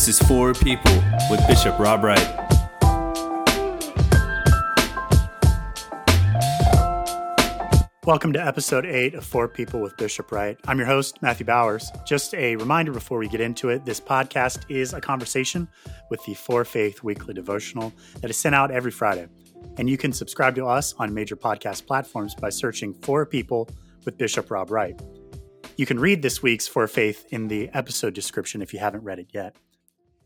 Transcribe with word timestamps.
This 0.00 0.18
is 0.18 0.28
For 0.28 0.54
People 0.54 0.94
with 1.28 1.46
Bishop 1.46 1.78
Rob 1.78 2.02
Wright. 2.02 2.18
Welcome 8.06 8.32
to 8.32 8.42
episode 8.42 8.86
eight 8.86 9.12
of 9.12 9.26
For 9.26 9.46
People 9.46 9.82
with 9.82 9.94
Bishop 9.98 10.32
Wright. 10.32 10.56
I'm 10.66 10.78
your 10.78 10.86
host, 10.86 11.20
Matthew 11.20 11.44
Bowers. 11.44 11.92
Just 12.06 12.32
a 12.32 12.56
reminder 12.56 12.92
before 12.92 13.18
we 13.18 13.28
get 13.28 13.42
into 13.42 13.68
it 13.68 13.84
this 13.84 14.00
podcast 14.00 14.64
is 14.70 14.94
a 14.94 15.02
conversation 15.02 15.68
with 16.08 16.24
the 16.24 16.32
For 16.32 16.64
Faith 16.64 17.02
weekly 17.02 17.34
devotional 17.34 17.92
that 18.22 18.30
is 18.30 18.38
sent 18.38 18.54
out 18.54 18.70
every 18.70 18.90
Friday. 18.90 19.28
And 19.76 19.90
you 19.90 19.98
can 19.98 20.14
subscribe 20.14 20.54
to 20.54 20.66
us 20.66 20.94
on 20.98 21.12
major 21.12 21.36
podcast 21.36 21.86
platforms 21.86 22.34
by 22.34 22.48
searching 22.48 22.94
For 22.94 23.26
People 23.26 23.68
with 24.06 24.16
Bishop 24.16 24.50
Rob 24.50 24.70
Wright. 24.70 24.98
You 25.76 25.84
can 25.84 26.00
read 26.00 26.22
this 26.22 26.42
week's 26.42 26.66
For 26.66 26.86
Faith 26.86 27.26
in 27.32 27.48
the 27.48 27.68
episode 27.74 28.14
description 28.14 28.62
if 28.62 28.72
you 28.72 28.78
haven't 28.78 29.04
read 29.04 29.18
it 29.18 29.28
yet. 29.34 29.56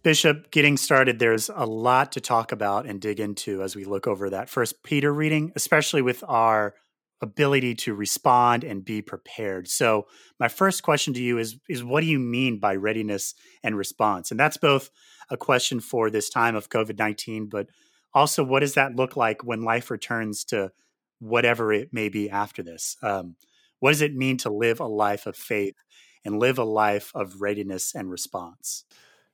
Bishop, 0.04 0.50
getting 0.50 0.76
started, 0.76 1.18
there's 1.18 1.48
a 1.48 1.64
lot 1.64 2.12
to 2.12 2.20
talk 2.20 2.52
about 2.52 2.86
and 2.86 3.00
dig 3.00 3.20
into 3.20 3.62
as 3.62 3.74
we 3.74 3.86
look 3.86 4.06
over 4.06 4.30
that 4.30 4.50
first 4.50 4.82
Peter 4.84 5.12
reading, 5.12 5.50
especially 5.56 6.02
with 6.02 6.22
our 6.28 6.74
ability 7.22 7.74
to 7.74 7.94
respond 7.94 8.64
and 8.64 8.84
be 8.84 9.00
prepared. 9.00 9.66
So, 9.66 10.06
my 10.38 10.48
first 10.48 10.82
question 10.82 11.14
to 11.14 11.22
you 11.22 11.38
is 11.38 11.56
is 11.70 11.82
what 11.82 12.02
do 12.02 12.06
you 12.06 12.18
mean 12.18 12.60
by 12.60 12.76
readiness 12.76 13.34
and 13.62 13.78
response? 13.78 14.30
And 14.30 14.38
that's 14.38 14.58
both 14.58 14.90
a 15.30 15.38
question 15.38 15.80
for 15.80 16.10
this 16.10 16.28
time 16.28 16.54
of 16.54 16.68
COVID-19, 16.68 17.48
but 17.48 17.68
also 18.12 18.44
what 18.44 18.60
does 18.60 18.74
that 18.74 18.96
look 18.96 19.16
like 19.16 19.42
when 19.42 19.62
life 19.62 19.90
returns 19.90 20.44
to 20.46 20.70
whatever 21.18 21.72
it 21.72 21.94
may 21.94 22.10
be 22.10 22.28
after 22.28 22.62
this? 22.62 22.98
Um, 23.02 23.36
what 23.80 23.92
does 23.92 24.02
it 24.02 24.14
mean 24.14 24.36
to 24.38 24.50
live 24.50 24.80
a 24.80 24.86
life 24.86 25.26
of 25.26 25.34
faith 25.34 25.76
and 26.26 26.38
live 26.38 26.58
a 26.58 26.64
life 26.64 27.10
of 27.14 27.40
readiness 27.40 27.94
and 27.94 28.10
response? 28.10 28.84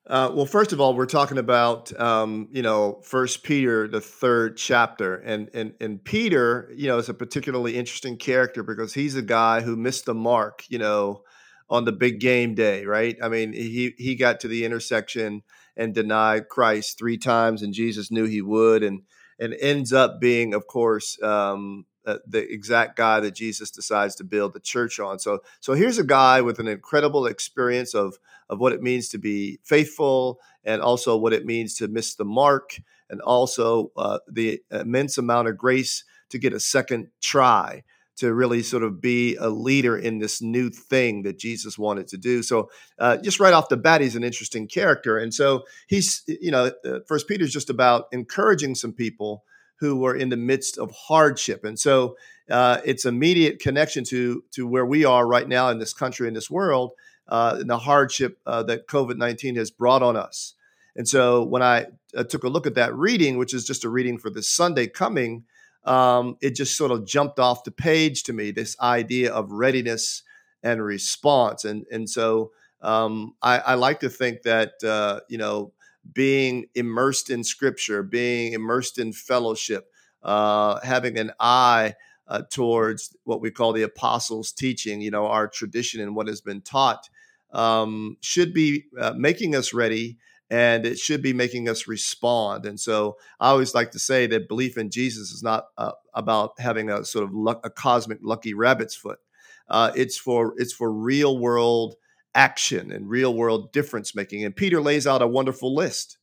Uh, 0.06 0.30
well, 0.34 0.46
first 0.46 0.72
of 0.72 0.80
all, 0.80 0.94
we're 0.94 1.06
talking 1.06 1.38
about 1.38 1.98
um, 2.00 2.48
you 2.52 2.62
know 2.62 3.00
First 3.04 3.42
Peter, 3.42 3.86
the 3.86 4.00
third 4.00 4.56
chapter, 4.56 5.16
and 5.16 5.50
and 5.54 5.74
and 5.80 6.02
Peter, 6.02 6.72
you 6.74 6.88
know, 6.88 6.98
is 6.98 7.08
a 7.08 7.14
particularly 7.14 7.76
interesting 7.76 8.16
character 8.16 8.62
because 8.62 8.94
he's 8.94 9.14
a 9.14 9.22
guy 9.22 9.60
who 9.60 9.76
missed 9.76 10.06
the 10.06 10.14
mark, 10.14 10.64
you 10.68 10.78
know, 10.78 11.22
on 11.68 11.84
the 11.84 11.92
big 11.92 12.18
game 12.18 12.54
day, 12.54 12.84
right? 12.86 13.16
I 13.22 13.28
mean, 13.28 13.52
he 13.52 13.94
he 13.98 14.14
got 14.16 14.40
to 14.40 14.48
the 14.48 14.64
intersection 14.64 15.42
and 15.76 15.94
denied 15.94 16.48
Christ 16.48 16.98
three 16.98 17.18
times, 17.18 17.62
and 17.62 17.74
Jesus 17.74 18.10
knew 18.10 18.24
he 18.24 18.42
would, 18.42 18.82
and 18.82 19.02
and 19.38 19.54
ends 19.60 19.92
up 19.92 20.20
being, 20.20 20.54
of 20.54 20.66
course, 20.66 21.22
um, 21.22 21.84
uh, 22.06 22.16
the 22.26 22.50
exact 22.52 22.96
guy 22.96 23.20
that 23.20 23.34
Jesus 23.34 23.70
decides 23.70 24.14
to 24.16 24.24
build 24.24 24.54
the 24.54 24.60
church 24.60 24.98
on. 24.98 25.18
So, 25.18 25.40
so 25.60 25.74
here's 25.74 25.98
a 25.98 26.04
guy 26.04 26.40
with 26.40 26.58
an 26.58 26.68
incredible 26.68 27.26
experience 27.26 27.94
of 27.94 28.18
of 28.48 28.58
what 28.58 28.72
it 28.72 28.82
means 28.82 29.08
to 29.08 29.18
be 29.18 29.60
faithful, 29.62 30.40
and 30.64 30.82
also 30.82 31.16
what 31.16 31.32
it 31.32 31.46
means 31.46 31.76
to 31.76 31.88
miss 31.88 32.14
the 32.14 32.24
mark, 32.24 32.80
and 33.08 33.20
also 33.20 33.92
uh, 33.96 34.18
the 34.30 34.60
immense 34.70 35.18
amount 35.18 35.48
of 35.48 35.56
grace 35.56 36.04
to 36.30 36.38
get 36.38 36.52
a 36.52 36.60
second 36.60 37.08
try 37.20 37.82
to 38.16 38.34
really 38.34 38.62
sort 38.62 38.82
of 38.82 39.00
be 39.00 39.36
a 39.36 39.48
leader 39.48 39.96
in 39.96 40.18
this 40.18 40.42
new 40.42 40.68
thing 40.68 41.22
that 41.22 41.38
Jesus 41.38 41.78
wanted 41.78 42.06
to 42.08 42.18
do. 42.18 42.42
So, 42.42 42.70
uh, 42.98 43.16
just 43.18 43.40
right 43.40 43.54
off 43.54 43.68
the 43.68 43.76
bat, 43.76 44.00
he's 44.00 44.16
an 44.16 44.24
interesting 44.24 44.66
character, 44.66 45.16
and 45.16 45.32
so 45.32 45.64
he's 45.86 46.22
you 46.26 46.50
know, 46.50 46.72
uh, 46.84 47.00
First 47.06 47.28
Peter 47.28 47.44
is 47.44 47.52
just 47.52 47.70
about 47.70 48.06
encouraging 48.12 48.74
some 48.74 48.92
people 48.92 49.44
who 49.80 50.04
are 50.04 50.14
in 50.14 50.28
the 50.28 50.36
midst 50.36 50.78
of 50.78 50.90
hardship. 50.92 51.64
And 51.64 51.78
so 51.78 52.16
uh, 52.50 52.80
it's 52.84 53.06
immediate 53.06 53.58
connection 53.58 54.04
to, 54.04 54.44
to 54.52 54.66
where 54.66 54.84
we 54.84 55.04
are 55.04 55.26
right 55.26 55.48
now 55.48 55.70
in 55.70 55.78
this 55.78 55.94
country, 55.94 56.28
in 56.28 56.34
this 56.34 56.50
world, 56.50 56.92
uh, 57.28 57.56
and 57.60 57.70
the 57.70 57.78
hardship 57.78 58.38
uh, 58.46 58.62
that 58.64 58.86
COVID 58.86 59.16
19 59.16 59.56
has 59.56 59.70
brought 59.70 60.02
on 60.02 60.16
us. 60.16 60.54
And 60.96 61.08
so 61.08 61.44
when 61.44 61.62
I 61.62 61.86
uh, 62.14 62.24
took 62.24 62.44
a 62.44 62.48
look 62.48 62.66
at 62.66 62.74
that 62.74 62.94
reading, 62.94 63.38
which 63.38 63.54
is 63.54 63.64
just 63.64 63.84
a 63.84 63.88
reading 63.88 64.18
for 64.18 64.30
this 64.30 64.48
Sunday 64.48 64.86
coming, 64.86 65.44
um, 65.84 66.36
it 66.42 66.54
just 66.54 66.76
sort 66.76 66.90
of 66.90 67.06
jumped 67.06 67.38
off 67.38 67.64
the 67.64 67.70
page 67.70 68.24
to 68.24 68.32
me 68.32 68.50
this 68.50 68.78
idea 68.80 69.32
of 69.32 69.50
readiness 69.50 70.22
and 70.62 70.84
response. 70.84 71.64
And, 71.64 71.86
and 71.90 72.10
so 72.10 72.50
um, 72.82 73.34
I, 73.40 73.58
I, 73.58 73.74
like 73.74 74.00
to 74.00 74.10
think 74.10 74.42
that, 74.42 74.72
uh, 74.84 75.20
you 75.28 75.38
know, 75.38 75.72
being 76.12 76.66
immersed 76.74 77.30
in 77.30 77.44
scripture, 77.44 78.02
being 78.02 78.52
immersed 78.52 78.98
in 78.98 79.12
fellowship, 79.12 79.90
uh, 80.22 80.80
having 80.82 81.18
an 81.18 81.32
eye 81.40 81.94
uh, 82.28 82.42
towards 82.50 83.16
what 83.24 83.40
we 83.40 83.50
call 83.50 83.72
the 83.72 83.82
apostles' 83.82 84.52
teaching, 84.52 85.00
you 85.00 85.10
know, 85.10 85.26
our 85.26 85.48
tradition 85.48 86.00
and 86.00 86.14
what 86.14 86.28
has 86.28 86.40
been 86.40 86.60
taught, 86.60 87.08
um, 87.52 88.16
should 88.20 88.54
be 88.54 88.84
uh, 88.98 89.12
making 89.16 89.54
us 89.54 89.74
ready 89.74 90.16
and 90.50 90.84
it 90.84 90.98
should 90.98 91.22
be 91.22 91.32
making 91.32 91.68
us 91.68 91.86
respond. 91.86 92.66
And 92.66 92.78
so 92.78 93.16
I 93.38 93.50
always 93.50 93.74
like 93.74 93.92
to 93.92 93.98
say 93.98 94.26
that 94.26 94.48
belief 94.48 94.76
in 94.76 94.90
Jesus 94.90 95.30
is 95.30 95.42
not 95.42 95.66
uh, 95.78 95.92
about 96.14 96.58
having 96.58 96.90
a 96.90 97.04
sort 97.04 97.24
of 97.24 97.32
luck, 97.32 97.60
a 97.64 97.70
cosmic 97.70 98.18
lucky 98.22 98.52
rabbit's 98.52 98.96
foot. 98.96 99.20
Uh, 99.68 99.92
it's 99.94 100.18
for 100.18 100.54
it's 100.56 100.72
for 100.72 100.92
real 100.92 101.38
world 101.38 101.94
action 102.34 102.92
and 102.92 103.08
real 103.08 103.34
world 103.34 103.72
difference 103.72 104.14
making. 104.14 104.44
And 104.44 104.54
Peter 104.54 104.80
lays 104.80 105.06
out 105.06 105.22
a 105.22 105.26
wonderful 105.26 105.74
list. 105.74 106.18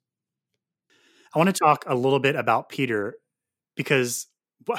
I 1.34 1.40
want 1.40 1.54
to 1.54 1.60
talk 1.60 1.84
a 1.88 1.96
little 1.96 2.20
bit 2.20 2.36
about 2.36 2.70
Peter 2.70 3.16
because 3.76 4.28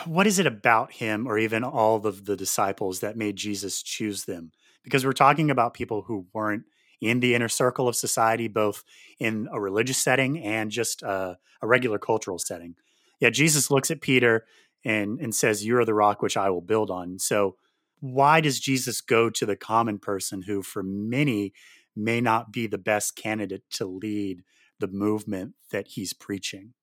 what 0.06 0.27
is 0.27 0.38
it 0.38 0.47
about 0.47 0.93
him 0.93 1.27
or 1.27 1.38
even 1.38 1.65
all 1.65 2.06
of 2.06 2.25
the 2.25 2.37
disciples 2.37 3.00
that 3.00 3.17
made 3.17 3.37
Jesus 3.37 3.83
choose 3.83 4.25
them? 4.25 4.53
Because 4.83 5.05
we're 5.05 5.12
talking 5.12 5.50
about 5.50 5.75
people 5.75 6.03
who 6.03 6.27
weren't 6.33 6.65
in 7.00 7.21
the 7.21 7.34
inner 7.34 7.49
circle 7.49 7.88
of 7.88 7.97
society, 7.97 8.49
both 8.49 8.83
in 9.19 9.49
a 9.53 9.61
religious 9.61 9.99
setting 9.99 10.43
and 10.43 10.71
just 10.71 11.03
a, 11.03 11.38
a 11.62 11.67
regular 11.67 11.99
cultural 11.99 12.38
setting. 12.38 12.75
Yet 13.21 13.34
Jesus 13.34 13.71
looks 13.71 13.91
at 13.91 14.00
Peter 14.00 14.44
and, 14.84 15.21
and 15.21 15.34
says, 15.34 15.65
You 15.65 15.78
are 15.78 15.84
the 15.84 15.94
rock 15.94 16.22
which 16.22 16.37
I 16.37 16.50
will 16.50 16.61
build 16.61 16.91
on. 16.91 17.19
So, 17.19 17.56
why 18.01 18.41
does 18.41 18.61
Jesus 18.61 19.01
go 19.01 19.31
to 19.31 19.47
the 19.47 19.57
common 19.57 19.99
person 19.99 20.43
who, 20.43 20.63
for 20.63 20.83
many, 20.83 21.53
may 21.97 22.21
not 22.21 22.53
be 22.53 22.67
the 22.67 22.79
best 22.79 23.17
candidate 23.17 23.63
to 23.71 23.87
lead 23.87 24.43
the 24.79 24.89
movement 24.89 25.55
that 25.71 25.89
he's 25.89 26.13
preaching? 26.13 26.75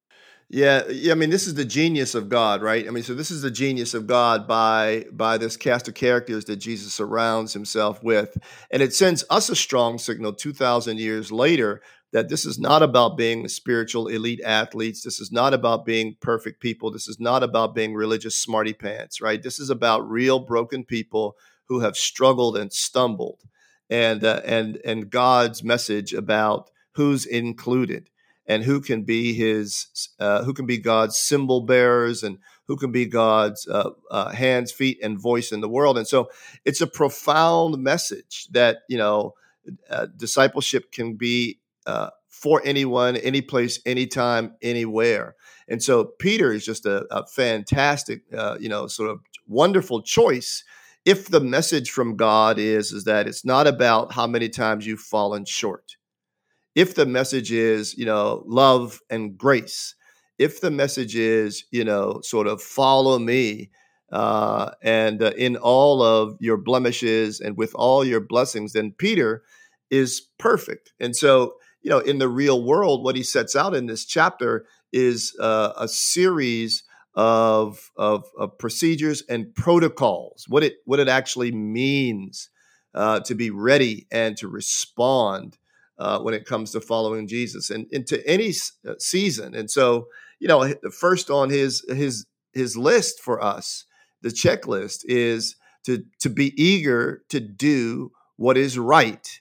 Yeah, 0.48 0.84
yeah. 0.90 1.12
I 1.12 1.16
mean, 1.16 1.32
this 1.32 1.48
is 1.48 1.56
the 1.56 1.66
genius 1.66 2.14
of 2.14 2.30
God, 2.30 2.62
right? 2.62 2.88
I 2.88 2.92
mean, 2.92 3.04
so 3.04 3.16
this 3.16 3.32
is 3.32 3.42
the 3.42 3.50
genius 3.50 3.96
of 3.96 4.06
God 4.06 4.48
by 4.48 5.06
by 5.12 5.40
this 5.40 5.58
cast 5.58 5.88
of 5.88 5.96
characters 5.96 6.46
that 6.46 6.58
Jesus 6.58 6.94
surrounds 6.94 7.54
himself 7.54 8.04
with, 8.04 8.38
and 8.70 8.84
it 8.84 8.94
sends 8.94 9.24
us 9.32 9.50
a 9.50 9.56
strong 9.56 9.98
signal 9.98 10.34
two 10.34 10.54
thousand 10.54 11.00
years 11.00 11.32
later 11.32 11.82
that 12.16 12.30
this 12.30 12.46
is 12.46 12.58
not 12.58 12.82
about 12.82 13.18
being 13.18 13.46
spiritual 13.50 14.08
elite 14.08 14.40
athletes. 14.46 15.04
This 15.04 15.20
is 15.20 15.34
not 15.34 15.54
about 15.54 15.86
being 15.86 16.16
perfect 16.22 16.62
people. 16.62 16.90
This 16.90 17.10
is 17.10 17.20
not 17.20 17.44
about 17.44 17.76
being 17.76 17.94
religious 17.94 18.38
smarty 18.38 18.72
pants, 18.72 19.20
right? 19.20 19.44
This 19.44 19.60
is 19.60 19.70
about 19.70 20.10
real 20.10 20.40
broken 20.40 20.86
people 20.86 21.36
who 21.68 21.82
have 21.82 21.98
struggled 21.98 22.56
and 22.56 22.72
stumbled, 22.72 23.42
and 23.90 24.24
uh, 24.24 24.40
and 24.46 24.80
and 24.86 25.10
God's 25.10 25.62
message 25.62 26.14
about 26.14 26.70
who's 26.94 27.26
included 27.26 28.10
and 28.48 28.64
who 28.64 28.80
can 28.80 29.04
be 29.04 29.34
his 29.34 29.88
uh, 30.18 30.46
who 30.46 30.54
can 30.54 30.66
be 30.66 30.78
God's 30.78 31.18
symbol 31.18 31.64
bearers 31.64 32.24
and 32.24 32.38
who 32.70 32.78
can 32.78 32.94
be 32.94 33.06
God's 33.06 33.68
uh, 33.68 33.90
uh, 34.10 34.30
hands, 34.30 34.72
feet, 34.72 35.00
and 35.04 35.20
voice 35.20 35.52
in 35.52 35.60
the 35.60 35.68
world. 35.68 35.98
And 35.98 36.08
so 36.08 36.30
it's 36.64 36.80
a 36.80 36.88
profound 36.88 37.84
message 37.84 38.48
that 38.52 38.84
you 38.88 38.98
know 38.98 39.34
uh, 39.90 40.06
discipleship 40.16 40.94
can 40.94 41.16
be 41.16 41.60
uh, 41.86 42.10
for 42.30 42.62
anyone, 42.66 43.16
any 43.18 43.42
place, 43.42 43.80
anytime, 43.86 44.54
anywhere. 44.62 45.36
And 45.68 45.82
so 45.82 46.12
Peter 46.20 46.52
is 46.52 46.66
just 46.66 46.86
a, 46.86 47.06
a 47.12 47.26
fantastic, 47.28 48.22
uh, 48.36 48.58
you 48.60 48.70
know, 48.70 48.88
sort 48.88 49.10
of 49.10 49.20
wonderful 49.48 50.02
choice. 50.02 50.64
If 51.06 51.30
the 51.30 51.40
message 51.40 51.92
from 51.92 52.16
God 52.16 52.58
is 52.58 52.92
is 52.92 53.04
that 53.06 53.28
it's 53.28 53.46
not 53.46 53.68
about 53.68 54.14
how 54.14 54.28
many 54.28 54.50
times 54.50 54.86
you've 54.86 55.00
fallen 55.00 55.46
short. 55.46 55.98
If 56.74 56.96
the 56.96 57.06
message 57.06 57.52
is, 57.52 57.98
you 57.98 58.06
know, 58.06 58.44
love 58.46 59.00
and 59.10 59.38
grace. 59.38 59.96
If 60.38 60.60
the 60.60 60.72
message 60.72 61.16
is, 61.16 61.64
you 61.72 61.86
know, 61.86 62.20
sort 62.22 62.48
of 62.48 62.62
follow 62.62 63.18
me, 63.18 63.70
uh, 64.12 64.72
and 64.82 65.22
uh, 65.22 65.32
in 65.38 65.58
all 65.58 66.02
of 66.02 66.38
your 66.40 66.58
blemishes 66.58 67.40
and 67.40 67.58
with 67.58 67.74
all 67.76 68.06
your 68.06 68.20
blessings, 68.20 68.74
then 68.74 68.94
Peter 68.98 69.44
is 69.90 70.28
perfect. 70.38 70.94
And 71.00 71.16
so 71.16 71.56
you 71.86 71.92
know, 71.92 72.00
in 72.00 72.18
the 72.18 72.28
real 72.28 72.64
world, 72.64 73.04
what 73.04 73.16
he 73.16 73.22
sets 73.22 73.56
out 73.56 73.76
in 73.76 73.86
this 73.86 74.06
chapter 74.06 74.66
is 74.92 75.38
uh, 75.40 75.72
a 75.78 75.88
series 75.88 76.84
of, 77.14 77.92
of, 77.96 78.26
of 78.40 78.58
procedures 78.58 79.22
and 79.30 79.54
protocols. 79.54 80.46
What 80.48 80.64
it 80.64 80.78
what 80.86 81.00
it 81.00 81.08
actually 81.08 81.52
means 81.52 82.50
uh, 82.96 83.20
to 83.20 83.36
be 83.36 83.52
ready 83.52 84.08
and 84.12 84.36
to 84.38 84.48
respond 84.48 85.60
uh, 86.00 86.22
when 86.22 86.34
it 86.34 86.48
comes 86.48 86.72
to 86.72 86.82
following 86.82 87.28
Jesus 87.28 87.70
and 87.70 87.86
into 87.92 88.26
any 88.28 88.52
uh, 88.88 88.96
season. 88.98 89.54
And 89.54 89.70
so, 89.70 90.08
you 90.40 90.48
know, 90.48 90.74
first 90.92 91.30
on 91.30 91.52
his 91.52 91.86
his 91.88 92.26
his 92.54 92.76
list 92.76 93.20
for 93.20 93.44
us, 93.44 93.86
the 94.24 94.30
checklist 94.30 95.02
is 95.06 95.56
to 95.86 96.04
to 96.22 96.32
be 96.32 96.52
eager 96.60 97.22
to 97.30 97.40
do 97.40 98.12
what 98.38 98.58
is 98.58 98.80
right 98.80 99.40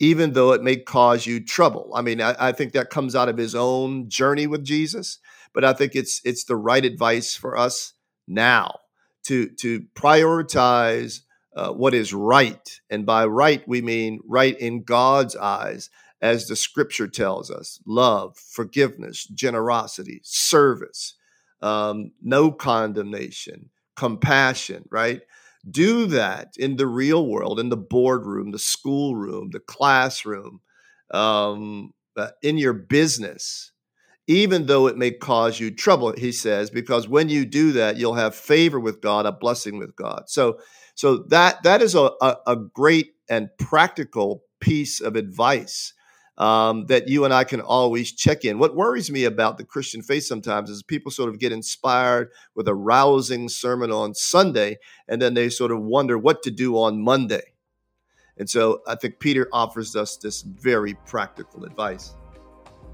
even 0.00 0.32
though 0.32 0.52
it 0.52 0.62
may 0.62 0.76
cause 0.76 1.26
you 1.26 1.40
trouble. 1.44 1.92
I 1.94 2.02
mean, 2.02 2.20
I, 2.20 2.34
I, 2.38 2.52
think 2.52 2.72
that 2.72 2.90
comes 2.90 3.14
out 3.14 3.28
of 3.28 3.36
his 3.36 3.54
own 3.54 4.08
journey 4.08 4.46
with 4.46 4.64
Jesus, 4.64 5.18
but 5.52 5.64
I 5.64 5.72
think 5.72 5.94
it's 5.94 6.20
it's 6.24 6.44
the 6.44 6.56
right 6.56 6.84
advice 6.84 7.36
for 7.36 7.56
us 7.56 7.94
now 8.26 8.80
to 9.24 9.48
to 9.60 9.82
prioritize 9.94 11.20
uh, 11.56 11.70
what 11.70 11.94
is 11.94 12.12
right, 12.12 12.80
and 12.90 13.06
by 13.06 13.24
right 13.26 13.66
we 13.68 13.80
mean 13.80 14.20
right 14.26 14.58
in 14.58 14.82
God's 14.82 15.36
eyes, 15.36 15.90
as 16.20 16.46
the 16.46 16.56
Scripture 16.56 17.08
tells 17.08 17.50
us: 17.50 17.78
love, 17.86 18.36
forgiveness, 18.36 19.24
generosity, 19.26 20.20
service, 20.24 21.14
um, 21.62 22.10
no 22.20 22.50
condemnation, 22.50 23.70
compassion. 23.94 24.84
Right 24.90 25.22
do 25.70 26.06
that 26.06 26.54
in 26.58 26.76
the 26.76 26.86
real 26.86 27.26
world, 27.26 27.58
in 27.58 27.68
the 27.68 27.76
boardroom, 27.76 28.50
the 28.50 28.58
schoolroom, 28.58 29.50
the 29.50 29.60
classroom, 29.60 30.60
um, 31.10 31.92
uh, 32.16 32.28
in 32.42 32.58
your 32.58 32.72
business, 32.72 33.72
even 34.26 34.66
though 34.66 34.86
it 34.86 34.96
may 34.96 35.10
cause 35.10 35.60
you 35.60 35.70
trouble, 35.70 36.12
he 36.12 36.32
says, 36.32 36.70
because 36.70 37.08
when 37.08 37.28
you 37.28 37.44
do 37.44 37.72
that, 37.72 37.96
you'll 37.96 38.14
have 38.14 38.34
favor 38.34 38.80
with 38.80 39.00
God, 39.00 39.26
a 39.26 39.32
blessing 39.32 39.78
with 39.78 39.94
God. 39.96 40.24
So, 40.26 40.58
so 40.94 41.24
that 41.28 41.62
that 41.64 41.82
is 41.82 41.94
a, 41.94 42.10
a, 42.20 42.36
a 42.46 42.56
great 42.56 43.12
and 43.28 43.48
practical 43.58 44.42
piece 44.60 45.00
of 45.00 45.16
advice 45.16 45.92
um, 46.38 46.86
that 46.86 47.08
you 47.08 47.24
and 47.24 47.32
I 47.32 47.44
can 47.44 47.60
always 47.60 48.12
check 48.12 48.44
in. 48.44 48.58
What 48.58 48.74
worries 48.74 49.10
me 49.10 49.24
about 49.24 49.58
the 49.58 49.64
Christian 49.64 50.02
faith 50.02 50.24
sometimes 50.24 50.70
is 50.70 50.82
people 50.82 51.10
sort 51.10 51.28
of 51.28 51.38
get 51.38 51.52
inspired 51.52 52.30
with 52.54 52.68
a 52.68 52.74
rousing 52.74 53.48
sermon 53.48 53.90
on 53.90 54.14
Sunday, 54.14 54.78
and 55.08 55.22
then 55.22 55.34
they 55.34 55.48
sort 55.48 55.70
of 55.70 55.80
wonder 55.80 56.18
what 56.18 56.42
to 56.42 56.50
do 56.50 56.76
on 56.76 57.00
Monday. 57.00 57.42
And 58.36 58.50
so 58.50 58.82
I 58.86 58.96
think 58.96 59.20
Peter 59.20 59.48
offers 59.52 59.94
us 59.94 60.16
this 60.16 60.42
very 60.42 60.94
practical 61.06 61.64
advice. 61.64 62.14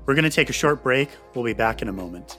We're 0.05 0.15
going 0.15 0.25
to 0.25 0.31
take 0.31 0.51
a 0.51 0.55
short 0.55 0.83
break. 0.83 1.09
We'll 1.35 1.45
be 1.45 1.55
back 1.55 1.83
in 1.83 1.89
a 1.89 1.93
moment. 1.93 2.39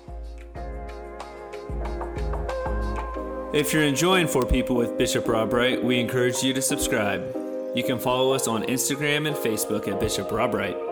If 3.53 3.73
you're 3.73 3.83
enjoying 3.83 4.27
For 4.27 4.45
People 4.45 4.75
with 4.75 4.97
Bishop 4.97 5.27
Rob 5.27 5.51
Wright, 5.51 5.83
we 5.83 5.99
encourage 5.99 6.41
you 6.41 6.53
to 6.53 6.61
subscribe. 6.61 7.35
You 7.75 7.83
can 7.83 7.99
follow 7.99 8.33
us 8.33 8.47
on 8.47 8.63
Instagram 8.63 9.27
and 9.27 9.35
Facebook 9.35 9.87
at 9.87 9.99
Bishop 9.99 10.31
Rob 10.31 10.53
Wright. 10.53 10.90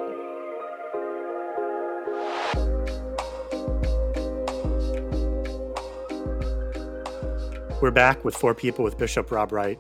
We're 7.82 7.92
back 7.92 8.26
with 8.26 8.36
For 8.36 8.54
People 8.54 8.84
with 8.84 8.98
Bishop 8.98 9.32
Rob 9.32 9.54
Wright. 9.54 9.80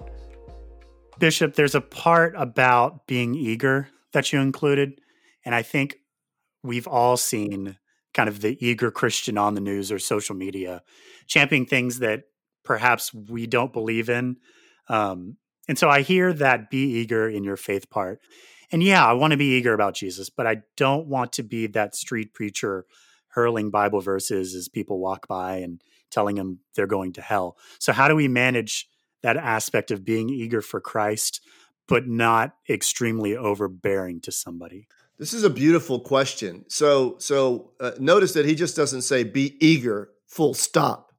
Bishop, 1.19 1.55
there's 1.55 1.75
a 1.75 1.81
part 1.81 2.33
about 2.37 3.05
being 3.07 3.35
eager 3.35 3.89
that 4.13 4.31
you 4.31 4.39
included. 4.39 5.01
And 5.43 5.53
I 5.53 5.63
think 5.63 5.97
we've 6.63 6.87
all 6.87 7.17
seen 7.17 7.77
kind 8.13 8.29
of 8.29 8.39
the 8.39 8.57
eager 8.65 8.89
Christian 8.89 9.37
on 9.37 9.53
the 9.53 9.59
news 9.59 9.91
or 9.91 9.99
social 9.99 10.33
media 10.33 10.81
championing 11.27 11.65
things 11.65 11.99
that 11.99 12.23
perhaps 12.63 13.13
we 13.13 13.47
don't 13.47 13.73
believe 13.73 14.09
in. 14.09 14.37
Um, 14.87 15.35
and 15.67 15.77
so 15.77 15.89
I 15.89 15.99
hear 15.99 16.31
that 16.31 16.69
be 16.69 16.99
eager 17.01 17.27
in 17.27 17.43
your 17.43 17.57
faith 17.57 17.89
part. 17.89 18.21
And 18.71 18.81
yeah, 18.81 19.05
I 19.05 19.11
want 19.11 19.31
to 19.31 19.37
be 19.37 19.57
eager 19.57 19.73
about 19.73 19.95
Jesus, 19.95 20.29
but 20.29 20.47
I 20.47 20.61
don't 20.77 21.07
want 21.07 21.33
to 21.33 21.43
be 21.43 21.67
that 21.67 21.95
street 21.95 22.33
preacher 22.33 22.85
hurling 23.33 23.71
Bible 23.71 23.99
verses 23.99 24.55
as 24.55 24.69
people 24.69 24.99
walk 24.99 25.27
by 25.27 25.57
and 25.57 25.81
telling 26.09 26.35
them 26.35 26.59
they're 26.75 26.87
going 26.87 27.13
to 27.13 27.21
hell. 27.21 27.57
So, 27.79 27.93
how 27.93 28.07
do 28.07 28.15
we 28.15 28.27
manage 28.27 28.87
that 29.21 29.37
aspect 29.37 29.91
of 29.91 30.05
being 30.05 30.29
eager 30.29 30.61
for 30.61 30.79
Christ, 30.79 31.41
but 31.87 32.07
not 32.07 32.53
extremely 32.69 33.35
overbearing 33.35 34.21
to 34.21 34.31
somebody? 34.31 34.87
This 35.17 35.33
is 35.33 35.43
a 35.43 35.49
beautiful 35.49 35.99
question. 35.99 36.65
So, 36.69 37.17
so 37.19 37.71
uh, 37.79 37.91
notice 37.99 38.33
that 38.33 38.45
he 38.45 38.55
just 38.55 38.75
doesn't 38.75 39.01
say 39.01 39.23
be 39.23 39.57
eager, 39.59 40.09
full 40.27 40.53
stop. 40.53 41.11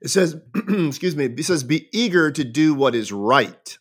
It 0.00 0.08
says, 0.08 0.40
excuse 0.68 1.14
me, 1.14 1.26
it 1.26 1.44
says 1.44 1.62
be 1.62 1.88
eager 1.92 2.30
to 2.30 2.44
do 2.44 2.74
what 2.74 2.94
is 2.94 3.12
right. 3.12 3.78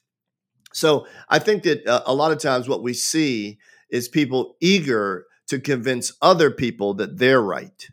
So, 0.73 1.07
I 1.29 1.39
think 1.39 1.63
that 1.63 1.87
uh, 1.87 2.03
a 2.05 2.13
lot 2.13 2.31
of 2.31 2.39
times 2.39 2.67
what 2.67 2.83
we 2.83 2.93
see 2.93 3.59
is 3.89 4.07
people 4.07 4.55
eager 4.61 5.25
to 5.47 5.59
convince 5.59 6.13
other 6.21 6.49
people 6.49 6.93
that 6.93 7.17
they're 7.17 7.41
right 7.41 7.89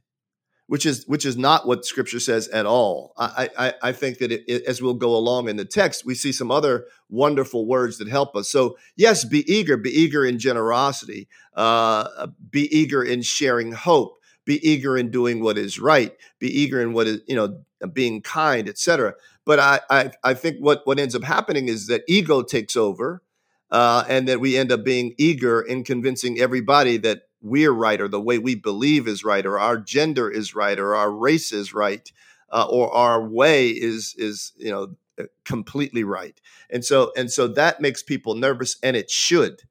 which 0.68 0.84
is 0.84 1.04
which 1.06 1.24
is 1.24 1.36
not 1.36 1.66
what 1.66 1.84
Scripture 1.84 2.20
says 2.20 2.46
at 2.48 2.66
all. 2.66 3.14
I 3.16 3.48
I, 3.58 3.74
I 3.82 3.92
think 3.92 4.18
that 4.18 4.30
it, 4.30 4.44
it, 4.46 4.64
as 4.64 4.80
we'll 4.80 4.94
go 4.94 5.16
along 5.16 5.48
in 5.48 5.56
the 5.56 5.64
text, 5.64 6.04
we 6.04 6.14
see 6.14 6.30
some 6.30 6.50
other 6.50 6.86
wonderful 7.08 7.66
words 7.66 7.98
that 7.98 8.08
help 8.08 8.36
us. 8.36 8.48
So 8.50 8.76
yes, 8.94 9.24
be 9.24 9.50
eager, 9.52 9.76
be 9.78 9.90
eager 9.90 10.24
in 10.24 10.38
generosity, 10.38 11.26
uh, 11.54 12.28
be 12.50 12.68
eager 12.74 13.02
in 13.02 13.22
sharing 13.22 13.72
hope, 13.72 14.18
be 14.44 14.64
eager 14.66 14.96
in 14.96 15.10
doing 15.10 15.42
what 15.42 15.56
is 15.56 15.80
right, 15.80 16.14
be 16.38 16.48
eager 16.48 16.82
in 16.82 16.92
what 16.92 17.06
is 17.06 17.20
you 17.26 17.34
know 17.34 17.60
being 17.92 18.20
kind, 18.20 18.68
etc. 18.68 19.14
But 19.46 19.58
I, 19.58 19.80
I 19.88 20.12
I 20.22 20.34
think 20.34 20.58
what 20.58 20.82
what 20.86 20.98
ends 20.98 21.14
up 21.14 21.24
happening 21.24 21.68
is 21.68 21.86
that 21.86 22.04
ego 22.06 22.42
takes 22.42 22.76
over. 22.76 23.22
Uh, 23.70 24.02
and 24.08 24.26
that 24.26 24.40
we 24.40 24.56
end 24.56 24.72
up 24.72 24.82
being 24.82 25.14
eager 25.18 25.60
in 25.60 25.84
convincing 25.84 26.40
everybody 26.40 26.96
that 26.96 27.24
we're 27.40 27.72
right 27.72 28.00
or 28.00 28.08
the 28.08 28.20
way 28.20 28.38
we 28.38 28.54
believe 28.54 29.06
is 29.06 29.24
right 29.24 29.46
or 29.46 29.58
our 29.58 29.76
gender 29.78 30.30
is 30.30 30.54
right 30.54 30.78
or 30.78 30.94
our 30.94 31.10
race 31.10 31.52
is 31.52 31.72
right 31.72 32.10
uh, 32.50 32.66
or 32.68 32.92
our 32.92 33.22
way 33.22 33.68
is 33.68 34.14
is 34.18 34.52
you 34.56 34.70
know 34.70 34.96
uh, 35.18 35.24
completely 35.44 36.04
right. 36.04 36.40
And 36.70 36.84
so 36.84 37.12
and 37.16 37.30
so 37.30 37.48
that 37.48 37.80
makes 37.80 38.02
people 38.02 38.34
nervous 38.34 38.76
and 38.82 38.96
it 38.96 39.10
should 39.10 39.62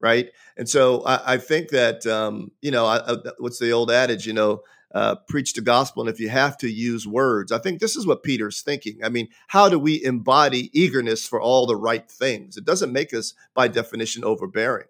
right? 0.00 0.30
And 0.56 0.68
so 0.68 1.02
i, 1.04 1.34
I 1.34 1.38
think 1.38 1.68
that 1.70 2.06
um, 2.06 2.50
you 2.60 2.70
know 2.70 2.86
I, 2.86 3.12
I, 3.12 3.16
what's 3.38 3.58
the 3.58 3.70
old 3.70 3.90
adage 3.90 4.26
you 4.26 4.32
know 4.32 4.62
uh, 4.94 5.14
preach 5.28 5.54
the 5.54 5.60
gospel 5.60 6.02
and 6.02 6.10
if 6.10 6.18
you 6.18 6.28
have 6.28 6.58
to 6.58 6.68
use 6.68 7.06
words 7.06 7.52
i 7.52 7.58
think 7.58 7.78
this 7.78 7.94
is 7.94 8.06
what 8.06 8.22
peter's 8.24 8.60
thinking. 8.62 8.98
I 9.04 9.08
mean 9.08 9.28
how 9.46 9.68
do 9.68 9.78
we 9.78 10.02
embody 10.04 10.70
eagerness 10.78 11.26
for 11.26 11.40
all 11.40 11.66
the 11.66 11.76
right 11.76 12.10
things? 12.10 12.56
It 12.56 12.64
doesn't 12.64 12.92
make 12.92 13.14
us 13.14 13.34
by 13.54 13.68
definition 13.68 14.24
overbearing 14.24 14.88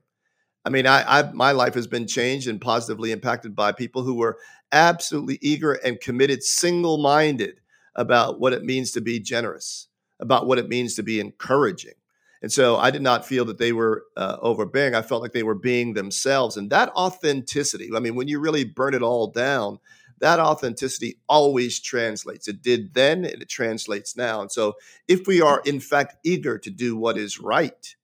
I 0.64 0.70
mean, 0.70 0.86
I, 0.86 1.20
I, 1.20 1.32
my 1.32 1.52
life 1.52 1.74
has 1.74 1.86
been 1.86 2.06
changed 2.06 2.46
and 2.48 2.60
positively 2.60 3.12
impacted 3.12 3.56
by 3.56 3.72
people 3.72 4.02
who 4.02 4.14
were 4.14 4.38
absolutely 4.72 5.38
eager 5.40 5.72
and 5.72 6.00
committed, 6.00 6.42
single 6.42 6.98
minded 6.98 7.60
about 7.94 8.38
what 8.38 8.52
it 8.52 8.64
means 8.64 8.92
to 8.92 9.00
be 9.00 9.18
generous, 9.20 9.88
about 10.20 10.46
what 10.46 10.58
it 10.58 10.68
means 10.68 10.94
to 10.94 11.02
be 11.02 11.18
encouraging. 11.18 11.94
And 12.42 12.52
so 12.52 12.76
I 12.76 12.90
did 12.90 13.02
not 13.02 13.26
feel 13.26 13.44
that 13.46 13.58
they 13.58 13.72
were 13.72 14.05
uh, 14.17 14.36
overbearing. 14.40 14.94
I 14.94 15.02
felt 15.02 15.22
like 15.22 15.32
they 15.32 15.43
were 15.43 15.55
being 15.55 15.93
themselves. 15.93 16.56
And 16.56 16.70
that 16.70 16.90
authenticity, 16.90 17.90
I 17.94 18.00
mean, 18.00 18.14
when 18.14 18.29
you 18.29 18.40
really 18.40 18.64
burn 18.64 18.94
it 18.94 19.02
all 19.02 19.26
down, 19.26 19.79
that 20.20 20.38
authenticity 20.38 21.19
always 21.29 21.81
translates. 21.81 22.48
It 22.48 22.62
did 22.62 22.94
then 22.94 23.24
and 23.24 23.43
it 23.43 23.48
translates 23.48 24.17
now. 24.17 24.40
And 24.40 24.52
so 24.52 24.74
if 25.08 25.26
we 25.26 25.40
are, 25.40 25.62
in 25.64 25.81
fact, 25.81 26.17
eager 26.24 26.58
to 26.58 26.70
do 26.70 26.96
what 26.96 27.19
is 27.19 27.40
right 27.40 27.94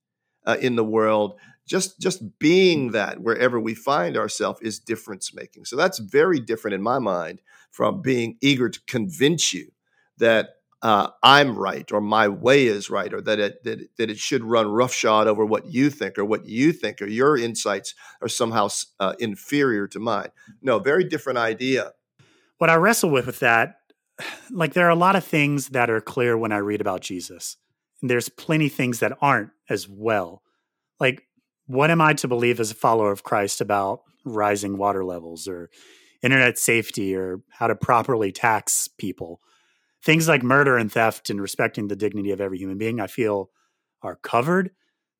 uh, 0.45 0.57
in 0.59 0.75
the 0.75 0.83
world, 0.83 1.39
just 1.67 1.99
just 1.99 2.39
being 2.39 2.91
that 2.91 3.21
wherever 3.21 3.59
we 3.59 3.75
find 3.75 4.17
ourselves 4.17 4.61
is 4.61 4.79
difference 4.79 5.33
making. 5.33 5.65
So 5.65 5.75
that's 5.75 5.99
very 5.99 6.39
different 6.39 6.75
in 6.75 6.81
my 6.81 6.97
mind 6.97 7.41
from 7.69 8.01
being 8.01 8.37
eager 8.41 8.69
to 8.69 8.79
convince 8.87 9.53
you 9.53 9.71
that 10.17 10.49
uh, 10.81 11.09
I'm 11.23 11.57
right 11.57 11.91
or 11.91 12.01
my 12.01 12.27
way 12.27 12.67
is 12.67 12.89
right 12.89 13.13
or 13.13 13.21
that 13.21 13.39
it, 13.39 13.63
that, 13.63 13.89
that 13.97 14.09
it 14.09 14.17
should 14.17 14.43
run 14.43 14.67
roughshod 14.67 15.27
over 15.27 15.45
what 15.45 15.65
you 15.65 15.89
think 15.89 16.17
or 16.17 16.25
what 16.25 16.45
you 16.45 16.71
think 16.71 17.01
or 17.01 17.07
your 17.07 17.37
insights 17.37 17.95
are 18.21 18.27
somehow 18.27 18.69
uh, 18.99 19.13
inferior 19.19 19.87
to 19.87 19.99
mine. 19.99 20.29
No, 20.61 20.79
very 20.79 21.03
different 21.03 21.39
idea. 21.39 21.93
What 22.59 22.69
I 22.69 22.75
wrestle 22.75 23.09
with 23.09 23.25
with 23.25 23.39
that, 23.39 23.79
like 24.51 24.73
there 24.73 24.85
are 24.85 24.91
a 24.91 24.95
lot 24.95 25.15
of 25.15 25.23
things 25.23 25.69
that 25.69 25.89
are 25.89 26.01
clear 26.01 26.37
when 26.37 26.51
I 26.51 26.57
read 26.57 26.81
about 26.81 27.01
Jesus. 27.01 27.57
And 28.01 28.09
there's 28.09 28.29
plenty 28.29 28.69
things 28.69 28.99
that 28.99 29.17
aren't 29.21 29.49
as 29.69 29.87
well. 29.87 30.43
Like 30.99 31.26
what 31.67 31.91
am 31.91 32.01
I 32.01 32.13
to 32.13 32.27
believe 32.27 32.59
as 32.59 32.71
a 32.71 32.75
follower 32.75 33.11
of 33.11 33.23
Christ 33.23 33.61
about 33.61 34.01
rising 34.25 34.77
water 34.77 35.05
levels 35.05 35.47
or 35.47 35.69
internet 36.23 36.57
safety 36.57 37.15
or 37.15 37.41
how 37.49 37.67
to 37.67 37.75
properly 37.75 38.31
tax 38.31 38.87
people? 38.87 39.41
Things 40.03 40.27
like 40.27 40.43
murder 40.43 40.77
and 40.77 40.91
theft 40.91 41.29
and 41.29 41.41
respecting 41.41 41.87
the 41.87 41.95
dignity 41.95 42.31
of 42.31 42.41
every 42.41 42.57
human 42.57 42.77
being, 42.77 42.99
I 42.99 43.07
feel 43.07 43.51
are 44.01 44.15
covered. 44.15 44.71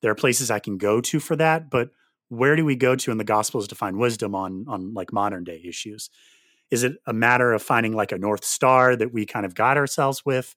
There 0.02 0.12
are 0.12 0.16
places 0.16 0.50
I 0.50 0.60
can 0.60 0.78
go 0.78 1.02
to 1.02 1.20
for 1.20 1.36
that, 1.36 1.70
but 1.70 1.90
where 2.30 2.56
do 2.56 2.64
we 2.64 2.76
go 2.76 2.96
to 2.96 3.12
in 3.12 3.18
the 3.18 3.24
gospels 3.24 3.68
to 3.68 3.76
find 3.76 3.98
wisdom 3.98 4.36
on 4.36 4.66
on 4.68 4.94
like 4.94 5.12
modern 5.12 5.44
day 5.44 5.62
issues? 5.66 6.10
Is 6.70 6.84
it 6.84 6.94
a 7.06 7.14
matter 7.14 7.54
of 7.54 7.62
finding 7.62 7.94
like 7.94 8.12
a 8.12 8.18
north 8.18 8.44
star 8.44 8.96
that 8.96 9.14
we 9.14 9.26
kind 9.26 9.46
of 9.46 9.56
guide 9.56 9.78
ourselves 9.78 10.26
with 10.26 10.56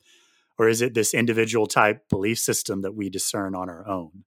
or 0.59 0.68
is 0.68 0.82
it 0.82 0.94
this 0.94 1.14
individual 1.14 1.66
type 1.66 2.09
belief 2.09 2.38
system 2.38 2.82
that 2.82 2.94
we 2.94 3.09
discern 3.09 3.54
on 3.54 3.70
our 3.70 3.87
own? 3.88 4.25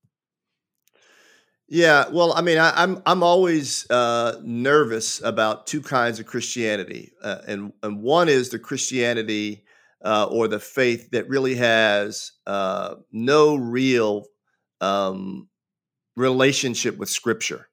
Yeah, 1.73 2.07
well, 2.11 2.33
I 2.33 2.41
mean, 2.41 2.59
I, 2.59 2.83
am 2.83 2.97
I'm, 2.97 3.03
I'm 3.07 3.23
always 3.23 3.89
uh, 3.89 4.39
nervous 4.43 5.19
about 5.23 5.65
two 5.65 5.81
kinds 5.81 6.19
of 6.19 6.27
Christianity, 6.27 7.11
uh, 7.23 7.39
and 7.47 7.73
and 7.81 8.03
one 8.03 8.29
is 8.29 8.49
the 8.49 8.59
Christianity 8.59 9.63
uh, 10.05 10.27
or 10.29 10.47
the 10.47 10.59
faith 10.59 11.09
that 11.13 11.27
really 11.27 11.55
has 11.55 12.33
uh, 12.45 12.93
no 13.11 13.55
real 13.55 14.25
um, 14.81 15.49
relationship 16.15 16.97
with 16.97 17.09
Scripture, 17.09 17.69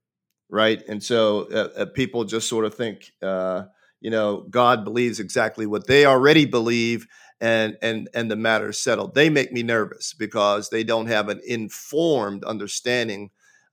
right? 0.49 0.83
And 0.89 1.03
so 1.03 1.49
uh, 1.53 1.69
uh, 1.83 1.87
people 1.87 2.25
just 2.25 2.49
sort 2.49 2.65
of 2.65 2.75
think, 2.75 3.13
you 3.23 4.11
know, 4.11 4.47
God 4.51 4.85
believes 4.85 5.21
exactly 5.21 5.67
what 5.67 5.87
they 5.87 6.07
already 6.07 6.47
believe, 6.47 7.07
and 7.41 7.77
and 7.83 8.09
and 8.15 8.31
the 8.31 8.37
matter 8.37 8.71
is 8.71 8.79
settled. 8.79 9.15
They 9.15 9.31
make 9.31 9.53
me 9.53 9.63
nervous 9.63 10.15
because 10.15 10.71
they 10.71 10.85
don't 10.85 11.09
have 11.09 11.29
an 11.29 11.41
informed 11.47 12.45
understanding 12.45 13.31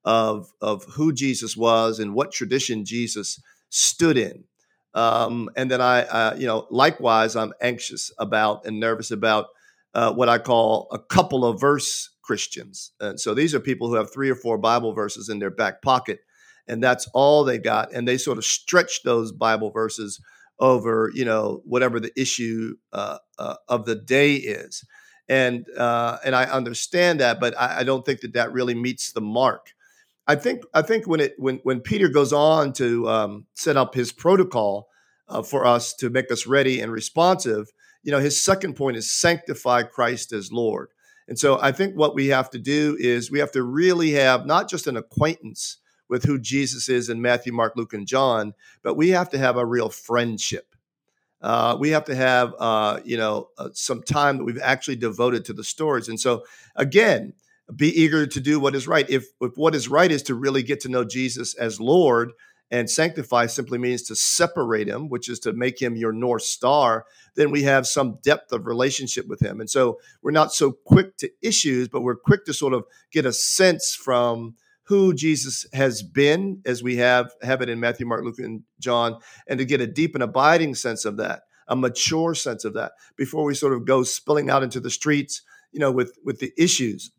of 0.08 0.54
of 0.62 0.86
who 0.86 1.12
Jesus 1.12 1.58
was 1.58 2.00
and 2.00 2.14
what 2.14 2.32
tradition 2.32 2.86
Jesus 2.86 3.42
stood 3.70 4.18
in. 4.18 4.46
Um, 4.94 5.50
and 5.58 5.70
then 5.70 5.82
I, 5.82 6.04
uh, 6.04 6.36
you 6.40 6.48
know, 6.48 6.66
likewise, 6.72 7.36
I'm 7.36 7.54
anxious 7.62 8.10
about 8.18 8.66
and 8.66 8.80
nervous 8.80 9.12
about 9.12 9.48
uh, 9.94 10.14
what 10.14 10.30
I 10.30 10.38
call 10.38 10.88
a 10.92 10.98
couple 10.98 11.44
of 11.44 11.60
verse 11.60 12.10
Christians. 12.22 12.94
And 13.02 13.20
so 13.20 13.34
these 13.34 13.54
are 13.54 13.60
people 13.60 13.90
who 13.90 13.96
have 13.96 14.12
three 14.12 14.30
or 14.30 14.36
four 14.36 14.58
Bible 14.58 14.94
verses 14.94 15.28
in 15.28 15.40
their 15.40 15.52
back 15.52 15.82
pocket, 15.82 16.20
and 16.70 16.82
that's 16.82 17.10
all 17.14 17.44
they 17.44 17.58
got. 17.58 17.92
And 17.92 18.08
they 18.08 18.18
sort 18.18 18.38
of 18.38 18.46
stretch 18.46 19.04
those 19.04 19.34
Bible 19.34 19.72
verses 19.72 20.22
over, 20.58 21.12
you 21.14 21.26
know, 21.26 21.62
whatever 21.66 22.00
the 22.00 22.14
issue 22.16 22.76
uh, 22.94 23.18
uh, 23.38 23.56
of 23.68 23.84
the 23.86 23.96
day 23.96 24.36
is. 24.36 24.86
And 25.28 25.66
uh, 25.78 26.20
and 26.24 26.34
I 26.34 26.46
understand 26.46 27.20
that, 27.20 27.42
but 27.42 27.60
I, 27.60 27.80
I 27.80 27.84
don't 27.84 28.06
think 28.06 28.22
that 28.22 28.34
that 28.36 28.54
really 28.54 28.74
meets 28.74 29.12
the 29.12 29.22
mark. 29.22 29.74
I 30.28 30.36
think 30.36 30.64
I 30.74 30.82
think 30.82 31.08
when 31.08 31.20
it 31.20 31.36
when 31.38 31.60
when 31.64 31.80
Peter 31.80 32.10
goes 32.10 32.34
on 32.34 32.74
to 32.74 33.08
um, 33.08 33.46
set 33.54 33.78
up 33.78 33.96
his 33.96 34.12
protocol 34.12 34.90
uh, 35.30 35.42
for 35.42 35.66
us 35.66 35.94
to 35.96 36.10
make 36.10 36.32
us 36.32 36.46
ready 36.46 36.82
and 36.82 36.92
responsive, 36.92 37.72
you 38.04 38.12
know, 38.12 38.20
his 38.20 38.44
second 38.44 38.76
point 38.76 38.98
is 38.98 39.12
sanctify 39.12 39.84
Christ 39.84 40.34
as 40.34 40.52
Lord. 40.52 40.90
And 41.28 41.38
so 41.38 41.60
I 41.62 41.72
think 41.72 41.96
what 41.96 42.16
we 42.16 42.28
have 42.28 42.50
to 42.52 42.60
do 42.60 42.96
is 43.00 43.32
we 43.32 43.40
have 43.40 43.52
to 43.52 43.64
really 43.64 44.12
have 44.12 44.46
not 44.46 44.70
just 44.70 44.88
an 44.88 44.98
acquaintance 44.98 45.78
with 46.10 46.24
who 46.24 46.40
Jesus 46.40 46.88
is 46.88 47.10
in 47.10 47.22
Matthew, 47.22 47.52
Mark, 47.52 47.74
Luke, 47.76 47.94
and 47.94 48.08
John, 48.08 48.54
but 48.82 48.96
we 48.96 49.10
have 49.10 49.30
to 49.32 49.38
have 49.38 49.58
a 49.58 49.66
real 49.66 49.90
friendship. 49.90 50.74
Uh, 51.42 51.78
we 51.80 51.90
have 51.90 52.06
to 52.06 52.16
have, 52.16 52.54
uh, 52.60 53.00
you 53.04 53.18
know, 53.18 53.50
uh, 53.58 53.70
some 53.74 54.02
time 54.02 54.38
that 54.38 54.44
we've 54.44 54.62
actually 54.62 54.96
devoted 54.96 55.46
to 55.46 55.54
the 55.54 55.64
stories. 55.64 56.08
And 56.08 56.20
so, 56.20 56.46
again, 56.76 57.34
be 57.76 57.90
eager 57.90 58.26
to 58.26 58.40
do 58.40 58.60
what 58.60 58.76
is 58.76 58.88
right. 58.88 59.10
If, 59.10 59.28
if 59.42 59.52
what 59.56 59.76
is 59.76 59.90
right 59.90 60.12
is 60.12 60.24
to 60.24 60.36
really 60.36 60.64
get 60.64 60.80
to 60.82 60.90
know 60.90 61.04
Jesus 61.04 61.54
as 61.56 61.80
Lord, 61.80 62.32
and 62.70 62.90
sanctify 62.90 63.46
simply 63.46 63.78
means 63.78 64.04
to 64.04 64.16
separate 64.16 64.88
him, 64.88 65.10
which 65.10 65.30
is 65.30 65.40
to 65.40 65.54
make 65.54 65.82
him 65.82 65.96
your 65.96 66.12
North 66.12 66.44
Star, 66.44 67.06
then 67.36 67.52
we 67.52 67.64
have 67.64 67.88
some 67.88 68.20
depth 68.24 68.52
of 68.52 68.66
relationship 68.66 69.28
with 69.28 69.40
him. 69.40 69.60
And 69.60 69.70
so 69.70 70.00
we're 70.22 70.32
not 70.32 70.54
so 70.54 70.72
quick 70.72 71.18
to 71.18 71.30
issues, 71.42 71.88
but 71.88 72.02
we're 72.02 72.16
quick 72.16 72.46
to 72.46 72.54
sort 72.54 72.74
of 72.74 72.86
get 73.12 73.26
a 73.26 73.34
sense 73.34 73.96
from 73.96 74.56
who 74.84 75.14
Jesus 75.14 75.66
has 75.74 76.02
been, 76.02 76.62
as 76.66 76.82
we 76.82 76.96
have 76.98 77.32
have 77.42 77.62
it 77.62 77.70
in 77.70 77.80
Matthew, 77.80 78.06
Mark, 78.06 78.24
Luke, 78.24 78.40
and 78.40 78.64
John, 78.80 79.20
and 79.48 79.60
to 79.60 79.66
get 79.66 79.82
a 79.82 79.88
deep 79.88 80.14
and 80.14 80.24
abiding 80.24 80.76
sense 80.76 81.04
of 81.04 81.18
that, 81.18 81.44
a 81.68 81.76
mature 81.76 82.34
sense 82.34 82.64
of 82.64 82.74
that, 82.74 82.94
before 83.18 83.44
we 83.44 83.54
sort 83.54 83.74
of 83.74 83.86
go 83.86 84.04
spilling 84.04 84.50
out 84.50 84.64
into 84.64 84.80
the 84.80 84.90
streets, 84.90 85.42
you 85.74 85.80
know, 85.80 85.92
with 85.92 86.18
with 86.24 86.40
the 86.40 86.54
issues. 86.58 87.12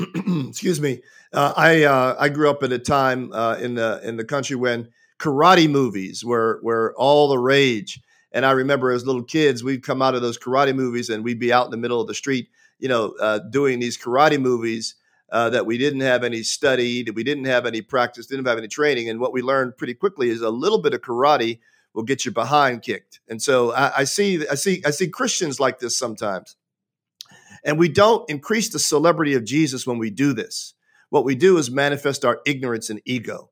excuse 0.48 0.80
me. 0.80 1.02
Uh, 1.32 1.52
I 1.56 1.84
uh, 1.84 2.16
I 2.18 2.28
grew 2.28 2.50
up 2.50 2.62
at 2.62 2.72
a 2.72 2.78
time 2.78 3.32
uh, 3.32 3.56
in 3.56 3.74
the 3.74 4.00
in 4.02 4.16
the 4.16 4.24
country 4.24 4.56
when 4.56 4.88
karate 5.18 5.68
movies 5.68 6.24
were 6.24 6.60
were 6.62 6.94
all 6.96 7.28
the 7.28 7.38
rage, 7.38 8.00
and 8.32 8.44
I 8.44 8.52
remember 8.52 8.90
as 8.90 9.06
little 9.06 9.22
kids 9.22 9.62
we'd 9.62 9.82
come 9.82 10.02
out 10.02 10.14
of 10.14 10.22
those 10.22 10.38
karate 10.38 10.74
movies 10.74 11.08
and 11.08 11.24
we'd 11.24 11.38
be 11.38 11.52
out 11.52 11.66
in 11.66 11.70
the 11.70 11.76
middle 11.76 12.00
of 12.00 12.08
the 12.08 12.14
street, 12.14 12.48
you 12.78 12.88
know, 12.88 13.14
uh, 13.20 13.38
doing 13.50 13.78
these 13.78 13.98
karate 13.98 14.40
movies 14.40 14.96
uh, 15.30 15.50
that 15.50 15.66
we 15.66 15.78
didn't 15.78 16.00
have 16.00 16.24
any 16.24 16.42
study, 16.42 17.02
that 17.04 17.14
we 17.14 17.22
didn't 17.22 17.44
have 17.44 17.66
any 17.66 17.82
practice, 17.82 18.26
didn't 18.26 18.46
have 18.46 18.58
any 18.58 18.68
training, 18.68 19.08
and 19.08 19.20
what 19.20 19.32
we 19.32 19.42
learned 19.42 19.76
pretty 19.76 19.94
quickly 19.94 20.30
is 20.30 20.40
a 20.40 20.50
little 20.50 20.80
bit 20.80 20.94
of 20.94 21.00
karate 21.00 21.60
will 21.94 22.02
get 22.04 22.24
you 22.24 22.30
behind 22.30 22.82
kicked, 22.82 23.20
and 23.28 23.40
so 23.42 23.72
I, 23.72 23.98
I 23.98 24.04
see 24.04 24.46
I 24.48 24.54
see 24.54 24.82
I 24.84 24.90
see 24.90 25.08
Christians 25.08 25.60
like 25.60 25.78
this 25.78 25.96
sometimes 25.96 26.56
and 27.64 27.78
we 27.78 27.88
don't 27.88 28.28
increase 28.30 28.70
the 28.70 28.78
celebrity 28.78 29.34
of 29.34 29.44
Jesus 29.44 29.86
when 29.86 29.98
we 29.98 30.10
do 30.10 30.32
this. 30.32 30.74
What 31.10 31.24
we 31.24 31.34
do 31.34 31.58
is 31.58 31.70
manifest 31.70 32.24
our 32.24 32.40
ignorance 32.46 32.90
and 32.90 33.00
ego. 33.04 33.50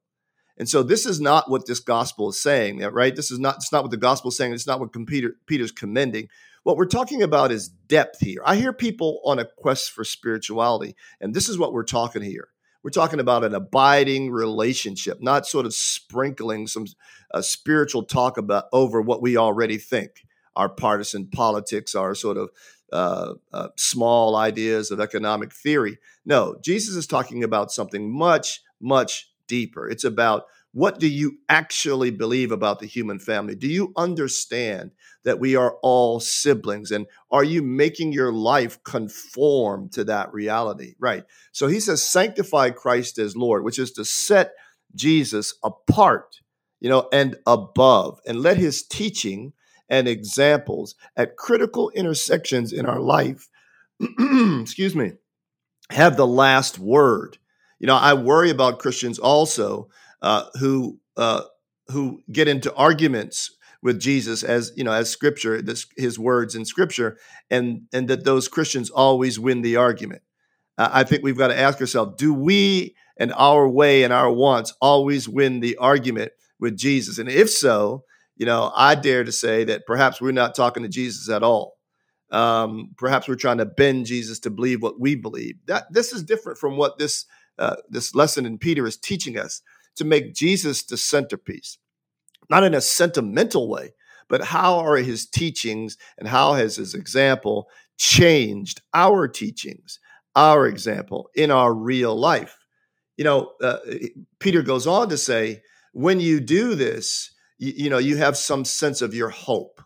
And 0.59 0.69
so 0.69 0.83
this 0.83 1.07
is 1.07 1.21
not 1.21 1.51
what 1.51 1.67
this 1.67 1.81
gospel 1.81 2.31
is 2.31 2.39
saying, 2.39 2.81
right? 2.81 3.15
This 3.15 3.31
is 3.31 3.39
not, 3.39 3.57
it's 3.57 3.73
not 3.73 3.83
what 3.85 3.91
the 3.91 3.97
gospel 3.97 4.31
is 4.31 4.37
saying. 4.37 4.53
It's 4.53 4.67
not 4.67 4.81
what 4.81 4.93
Peter, 5.07 5.35
Peter's 5.47 5.73
commending. 5.73 6.29
What 6.65 6.77
we're 6.77 6.87
talking 6.87 7.23
about 7.23 7.53
is 7.53 7.69
depth 7.69 8.21
here. 8.21 8.43
I 8.45 8.57
hear 8.57 8.73
people 8.73 9.21
on 9.25 9.39
a 9.39 9.45
quest 9.45 9.93
for 9.93 10.05
spirituality, 10.05 10.97
and 11.21 11.33
this 11.33 11.49
is 11.49 11.59
what 11.59 11.73
we're 11.73 11.85
talking 11.85 12.23
here. 12.23 12.49
We're 12.83 12.91
talking 12.91 13.21
about 13.21 13.45
an 13.45 13.55
abiding 13.55 14.31
relationship, 14.31 15.19
not 15.21 15.47
sort 15.47 15.67
of 15.67 15.75
sprinkling 15.75 16.67
some 16.67 16.87
uh, 17.33 17.43
spiritual 17.43 18.05
talk 18.05 18.37
about 18.39 18.65
over 18.73 19.01
what 19.01 19.23
we 19.23 19.37
already 19.37 19.79
think. 19.79 20.11
Our 20.57 20.69
partisan 20.69 21.29
politics, 21.29 21.95
our 21.95 22.15
sort 22.15 22.37
of 22.37 22.51
uh, 22.93 23.35
uh, 23.53 23.69
small 23.77 24.37
ideas 24.37 24.91
of 24.91 25.01
economic 25.01 25.53
theory. 25.53 25.99
No, 26.25 26.57
Jesus 26.63 26.97
is 26.97 27.07
talking 27.07 27.45
about 27.45 27.73
something 27.73 28.11
much, 28.11 28.61
much 28.81 29.31
deeper. 29.47 29.89
It's 29.89 30.05
about 30.05 30.45
what 30.73 31.01
do 31.01 31.09
you 31.09 31.39
actually 31.49 32.11
believe 32.11 32.53
about 32.53 32.79
the 32.79 32.87
human 32.87 33.19
family? 33.19 33.55
Do 33.55 33.67
you 33.67 33.93
understand 33.97 34.93
that 35.25 35.41
we 35.41 35.57
are 35.57 35.77
all 35.83 36.21
siblings? 36.21 36.91
And 36.91 37.07
are 37.31 37.43
you 37.45 37.63
making 37.63 38.13
your 38.13 38.33
life 38.33 38.83
conform 38.85 39.89
to 39.91 40.05
that 40.05 40.33
reality? 40.33 40.95
Right. 40.99 41.25
So 41.53 41.67
he 41.67 41.81
says, 41.81 42.07
sanctify 42.07 42.71
Christ 42.71 43.19
as 43.19 43.37
Lord, 43.37 43.65
which 43.65 43.79
is 43.79 43.93
to 43.93 44.05
set 44.05 44.53
Jesus 44.95 45.55
apart, 45.65 46.41
you 46.81 46.89
know, 46.89 47.09
and 47.13 47.37
above, 47.47 48.21
and 48.27 48.43
let 48.43 48.59
his 48.59 48.83
teaching 48.83 49.55
and 49.89 50.09
examples 50.09 50.95
at 51.17 51.37
critical 51.37 51.91
intersections 51.91 52.73
in 52.73 52.87
our 52.87 53.01
life, 53.01 53.49
excuse 54.61 54.95
me, 54.95 55.13
have 55.91 56.17
the 56.17 56.27
last 56.27 56.79
word. 56.79 57.39
You 57.79 57.87
know, 57.87 57.97
I 57.97 58.15
worry 58.15 58.51
about 58.51 58.79
Christians 58.79 59.19
also 59.19 59.89
uh, 60.23 60.45
who 60.59 60.99
uh, 61.17 61.43
who 61.89 62.23
get 62.31 62.49
into 62.49 62.75
arguments 62.75 63.57
with 63.83 64.01
Jesus 64.01 64.43
as 64.43 64.73
you 64.77 64.85
know 64.85 64.93
as 64.93 65.11
Scripture, 65.11 65.63
this, 65.63 65.87
His 65.97 66.19
words 66.19 66.55
in 66.55 66.65
Scripture, 66.65 67.19
and 67.51 67.83
and 67.93 68.09
that 68.09 68.25
those 68.25 68.49
Christians 68.49 68.91
always 68.91 69.39
win 69.39 69.63
the 69.63 69.77
argument. 69.77 70.23
Uh, 70.77 70.91
I 70.93 71.05
think 71.05 71.23
we've 71.23 71.39
got 71.39 71.49
to 71.49 71.59
ask 71.59 71.81
ourselves: 71.81 72.17
Do 72.17 72.35
we 72.35 72.97
and 73.17 73.33
our 73.35 73.69
way 73.69 74.03
and 74.03 74.13
our 74.13 74.31
wants 74.31 74.75
always 74.81 75.29
win 75.29 75.61
the 75.61 75.77
argument 75.77 76.33
with 76.59 76.77
Jesus? 76.77 77.19
And 77.19 77.29
if 77.29 77.51
so, 77.51 78.05
you 78.39 78.47
know, 78.47 78.73
I 78.75 78.95
dare 78.95 79.25
to 79.25 79.33
say 79.33 79.65
that 79.65 79.85
perhaps 79.85 80.21
we're 80.21 80.33
not 80.33 80.55
talking 80.55 80.85
to 80.85 80.89
Jesus 80.89 81.29
at 81.29 81.43
all. 81.43 81.77
Um, 82.31 82.91
perhaps 82.97 83.27
we're 83.27 83.35
trying 83.35 83.59
to 83.59 83.67
bend 83.67 84.07
Jesus 84.07 84.39
to 84.41 84.51
believe 84.51 84.83
what 84.83 85.01
we 85.01 85.17
believe. 85.17 85.57
That 85.67 85.93
this 85.93 86.13
is 86.13 86.23
different 86.23 86.59
from 86.59 86.77
what 86.77 86.99
this 86.99 87.27
uh, 87.59 87.77
this 87.89 88.15
lesson 88.15 88.47
in 88.47 88.57
Peter 88.57 88.87
is 88.87 88.97
teaching 88.97 89.37
us 89.37 89.61
to 89.97 90.05
make 90.05 90.35
Jesus 90.35 90.85
the 90.85 90.97
centerpiece, 90.97 91.79
not 92.49 92.63
in 92.63 92.75
a 92.75 92.81
sentimental 92.81 93.69
way, 93.69 93.95
but 94.29 94.45
how 94.45 94.79
are 94.79 94.97
his 94.99 95.27
teachings 95.27 95.97
and 96.17 96.29
how 96.29 96.53
has 96.53 96.77
his 96.77 96.95
example 96.95 97.69
changed 97.97 98.81
our 98.95 99.27
teachings, 99.27 99.99
our 100.37 100.69
example 100.69 101.31
in 101.35 101.51
our 101.51 101.75
real 101.75 102.15
life? 102.15 102.57
You 103.17 103.25
know, 103.25 103.53
uh, 103.61 103.79
Peter 104.39 104.63
goes 104.63 104.87
on 104.87 105.09
to 105.09 105.17
say, 105.17 105.63
when 105.93 106.21
you 106.21 106.39
do 106.39 106.77
this, 106.77 107.33
you, 107.59 107.73
you 107.77 107.91
know, 107.91 107.99
you 107.99 108.17
have 108.17 108.37
some 108.37 108.65
sense 108.65 109.03
of 109.03 109.15
your 109.15 109.29
hope, 109.29 109.83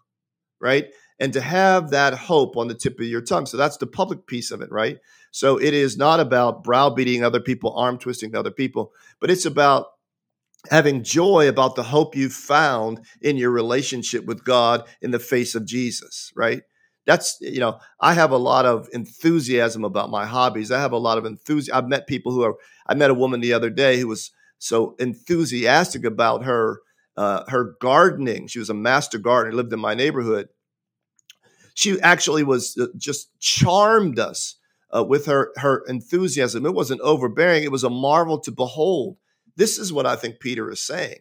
right? 0.61 0.87
And 1.19 1.33
to 1.35 1.41
have 1.41 1.91
that 1.91 2.15
hope 2.15 2.57
on 2.57 2.69
the 2.69 2.75
tip 2.75 2.99
of 2.99 3.07
your 3.07 3.21
tongue. 3.21 3.47
So 3.47 3.57
that's 3.57 3.77
the 3.77 3.87
public 3.87 4.27
piece 4.27 4.51
of 4.51 4.61
it, 4.61 4.71
right? 4.71 4.99
So 5.31 5.57
it 5.59 5.75
is 5.75 5.97
not 5.97 6.21
about 6.21 6.65
browbeating 6.65 7.23
other 7.23 7.41
people, 7.41 7.75
arm 7.77 7.99
twisting 7.99 8.35
other 8.35 8.51
people, 8.51 8.93
but 9.21 9.31
it's 9.31 9.47
about 9.47 9.87
having 10.71 11.03
joy 11.03 11.49
about 11.49 11.75
the 11.75 11.83
hope 11.83 12.15
you've 12.15 12.33
found 12.33 13.01
in 13.21 13.37
your 13.37 13.51
relationship 13.51 14.25
with 14.25 14.45
God 14.45 14.85
in 15.01 15.11
the 15.11 15.19
face 15.19 15.55
of 15.55 15.65
Jesus, 15.65 16.33
right? 16.37 16.63
That's, 17.05 17.37
you 17.41 17.59
know, 17.59 17.79
I 18.01 18.15
have 18.15 18.31
a 18.31 18.37
lot 18.37 18.65
of 18.65 18.89
enthusiasm 18.93 19.85
about 19.85 20.11
my 20.11 20.25
hobbies. 20.25 20.71
I 20.71 20.81
have 20.81 20.93
a 20.93 20.99
lot 20.99 21.19
of 21.19 21.25
enthusiasm. 21.25 21.77
I've 21.77 21.89
met 21.89 22.07
people 22.07 22.31
who 22.31 22.43
are, 22.43 22.55
I 22.87 22.95
met 22.95 23.11
a 23.11 23.15
woman 23.15 23.41
the 23.41 23.55
other 23.55 23.71
day 23.71 23.99
who 23.99 24.07
was 24.07 24.31
so 24.59 24.95
enthusiastic 25.01 26.05
about 26.05 26.45
her 26.45 26.81
uh, 27.17 27.45
her 27.49 27.77
gardening. 27.81 28.47
She 28.47 28.59
was 28.59 28.71
a 28.71 28.75
master 28.75 29.19
gardener, 29.19 29.55
lived 29.55 29.73
in 29.73 29.81
my 29.81 29.95
neighborhood. 29.95 30.49
She 31.75 32.01
actually 32.01 32.43
was 32.43 32.77
uh, 32.79 32.87
just 32.97 33.39
charmed 33.41 34.19
us 34.19 34.57
uh, 34.95 35.05
with 35.05 35.27
her 35.27 35.53
her 35.57 35.85
enthusiasm. 35.87 36.67
It 36.67 36.75
wasn't 36.75 37.01
overbearing; 37.01 37.65
it 37.65 37.73
was 37.73 37.85
a 37.85 37.91
marvel 37.91 38.39
to 38.41 38.51
behold. 38.51 39.17
This 39.57 39.79
is 39.79 39.93
what 39.93 40.07
I 40.07 40.17
think 40.17 40.41
Peter 40.41 40.71
is 40.71 40.81
saying. 40.81 41.19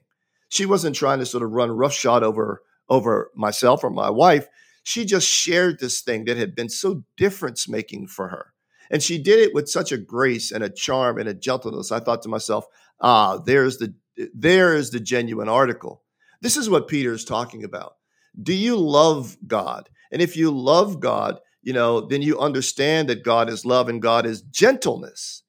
She 0.49 0.65
wasn't 0.65 0.95
trying 0.95 1.19
to 1.19 1.25
sort 1.25 1.43
of 1.43 1.51
run 1.51 1.71
roughshod 1.71 2.23
over 2.23 2.61
over 2.89 3.31
myself 3.35 3.83
or 3.83 3.89
my 3.89 4.09
wife. 4.09 4.47
She 4.83 5.05
just 5.05 5.27
shared 5.27 5.79
this 5.79 6.01
thing 6.01 6.25
that 6.25 6.37
had 6.37 6.55
been 6.55 6.69
so 6.69 7.03
difference 7.15 7.69
making 7.69 8.07
for 8.07 8.29
her. 8.29 8.53
And 8.89 9.01
she 9.01 9.17
did 9.17 9.39
it 9.39 9.53
with 9.53 9.69
such 9.69 9.91
a 9.91 9.97
grace 9.97 10.51
and 10.51 10.63
a 10.63 10.69
charm 10.69 11.17
and 11.17 11.29
a 11.29 11.33
gentleness. 11.33 11.91
I 11.91 12.01
thought 12.01 12.21
to 12.23 12.29
myself, 12.29 12.65
ah, 12.99 13.37
there's 13.37 13.77
the 13.77 13.93
there 14.33 14.75
is 14.75 14.91
the 14.91 14.99
genuine 14.99 15.49
article. 15.49 16.03
This 16.41 16.57
is 16.57 16.69
what 16.69 16.87
Peter 16.87 17.13
is 17.13 17.25
talking 17.25 17.63
about. 17.63 17.95
Do 18.41 18.53
you 18.53 18.75
love 18.75 19.37
God? 19.45 19.89
And 20.11 20.21
if 20.21 20.35
you 20.35 20.51
love 20.51 20.99
God, 20.99 21.39
you 21.61 21.73
know, 21.73 22.01
then 22.01 22.21
you 22.21 22.39
understand 22.39 23.09
that 23.09 23.23
God 23.23 23.49
is 23.49 23.65
love 23.65 23.87
and 23.89 24.01
God 24.01 24.25
is 24.25 24.41
gentleness. 24.41 25.43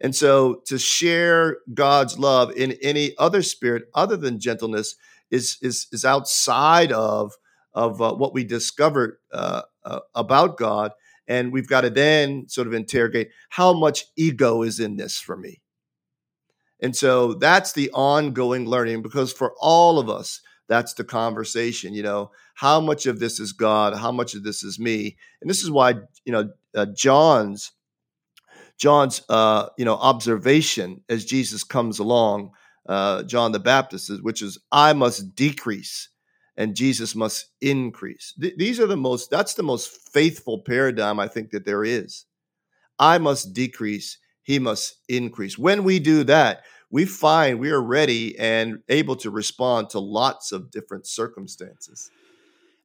And 0.00 0.14
so 0.16 0.62
to 0.66 0.78
share 0.78 1.58
God's 1.72 2.18
love 2.18 2.50
in 2.52 2.72
any 2.82 3.16
other 3.18 3.42
spirit 3.42 3.84
other 3.94 4.16
than 4.16 4.40
gentleness 4.40 4.96
is 5.30 5.56
is 5.62 5.86
is 5.92 6.04
outside 6.04 6.92
of 6.92 7.32
of 7.72 8.02
uh, 8.02 8.14
what 8.14 8.34
we 8.34 8.44
discovered 8.44 9.16
uh, 9.32 9.62
uh, 9.84 10.00
about 10.14 10.58
God, 10.58 10.92
and 11.26 11.52
we've 11.52 11.68
got 11.68 11.82
to 11.82 11.90
then 11.90 12.48
sort 12.48 12.66
of 12.66 12.74
interrogate 12.74 13.30
how 13.48 13.72
much 13.72 14.06
ego 14.16 14.62
is 14.62 14.78
in 14.78 14.96
this 14.96 15.18
for 15.18 15.36
me. 15.36 15.61
And 16.82 16.94
so 16.94 17.34
that's 17.34 17.72
the 17.72 17.90
ongoing 17.92 18.66
learning 18.66 19.02
because 19.02 19.32
for 19.32 19.54
all 19.60 19.98
of 19.98 20.10
us, 20.10 20.40
that's 20.68 20.94
the 20.94 21.04
conversation. 21.04 21.94
You 21.94 22.02
know, 22.02 22.30
how 22.54 22.80
much 22.80 23.06
of 23.06 23.20
this 23.20 23.40
is 23.40 23.52
God? 23.52 23.94
How 23.94 24.12
much 24.12 24.34
of 24.34 24.42
this 24.42 24.62
is 24.62 24.78
me? 24.78 25.16
And 25.40 25.48
this 25.48 25.62
is 25.62 25.70
why 25.70 25.94
you 26.24 26.32
know 26.32 26.50
uh, 26.74 26.86
John's 26.94 27.72
John's 28.78 29.22
uh, 29.28 29.68
you 29.78 29.84
know 29.84 29.94
observation 29.94 31.02
as 31.08 31.24
Jesus 31.24 31.64
comes 31.64 31.98
along, 31.98 32.50
uh, 32.88 33.22
John 33.22 33.52
the 33.52 33.60
Baptist, 33.60 34.10
which 34.22 34.42
is 34.42 34.58
I 34.72 34.92
must 34.92 35.34
decrease 35.34 36.08
and 36.56 36.76
Jesus 36.76 37.14
must 37.14 37.46
increase. 37.60 38.34
Th- 38.40 38.54
these 38.56 38.78
are 38.78 38.86
the 38.86 38.96
most, 38.96 39.30
that's 39.30 39.54
the 39.54 39.62
most 39.62 39.90
faithful 40.12 40.60
paradigm 40.60 41.18
I 41.18 41.28
think 41.28 41.50
that 41.50 41.64
there 41.64 41.84
is. 41.84 42.26
I 42.98 43.18
must 43.18 43.52
decrease, 43.52 44.18
he 44.42 44.58
must 44.58 44.96
increase. 45.08 45.58
When 45.58 45.84
we 45.84 45.98
do 45.98 46.24
that, 46.24 46.62
we 46.90 47.06
find 47.06 47.58
we 47.58 47.70
are 47.70 47.82
ready 47.82 48.38
and 48.38 48.80
able 48.88 49.16
to 49.16 49.30
respond 49.30 49.90
to 49.90 49.98
lots 49.98 50.52
of 50.52 50.70
different 50.70 51.06
circumstances. 51.06 52.10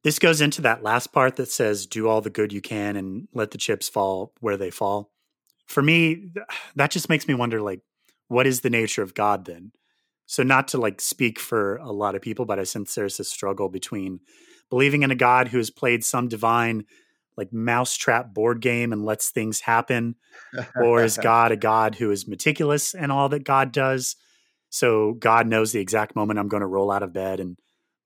This 0.02 0.18
goes 0.18 0.40
into 0.40 0.62
that 0.62 0.82
last 0.82 1.12
part 1.12 1.36
that 1.36 1.50
says, 1.50 1.86
do 1.86 2.08
all 2.08 2.20
the 2.20 2.30
good 2.30 2.52
you 2.52 2.60
can 2.60 2.96
and 2.96 3.28
let 3.34 3.50
the 3.50 3.58
chips 3.58 3.88
fall 3.88 4.32
where 4.40 4.56
they 4.56 4.70
fall. 4.70 5.10
For 5.66 5.82
me, 5.82 6.30
that 6.76 6.90
just 6.90 7.08
makes 7.08 7.28
me 7.28 7.34
wonder 7.34 7.60
like, 7.60 7.80
what 8.28 8.46
is 8.46 8.60
the 8.60 8.70
nature 8.70 9.02
of 9.02 9.14
God 9.14 9.44
then? 9.44 9.72
So 10.26 10.42
not 10.42 10.68
to 10.68 10.78
like 10.78 11.00
speak 11.00 11.38
for 11.38 11.76
a 11.76 11.90
lot 11.90 12.14
of 12.14 12.22
people, 12.22 12.44
but 12.44 12.58
I 12.58 12.64
sense 12.64 12.94
there's 12.94 13.18
a 13.18 13.24
struggle 13.24 13.68
between 13.68 14.20
believing 14.70 15.02
in 15.02 15.10
a 15.10 15.16
God 15.16 15.48
who 15.48 15.56
has 15.56 15.70
played 15.70 16.04
some 16.04 16.28
divine 16.28 16.84
like 17.38 17.52
mousetrap 17.52 18.34
board 18.34 18.60
game 18.60 18.92
and 18.92 19.04
lets 19.04 19.30
things 19.30 19.60
happen, 19.60 20.16
or 20.76 21.02
is 21.02 21.16
God 21.16 21.52
a 21.52 21.56
God 21.56 21.94
who 21.94 22.10
is 22.10 22.28
meticulous 22.28 22.92
in 22.92 23.10
all 23.10 23.30
that 23.30 23.44
God 23.44 23.72
does? 23.72 24.16
So 24.68 25.14
God 25.14 25.46
knows 25.46 25.72
the 25.72 25.80
exact 25.80 26.14
moment 26.14 26.38
I'm 26.38 26.48
going 26.48 26.60
to 26.60 26.66
roll 26.66 26.90
out 26.90 27.02
of 27.02 27.14
bed 27.14 27.40
and 27.40 27.56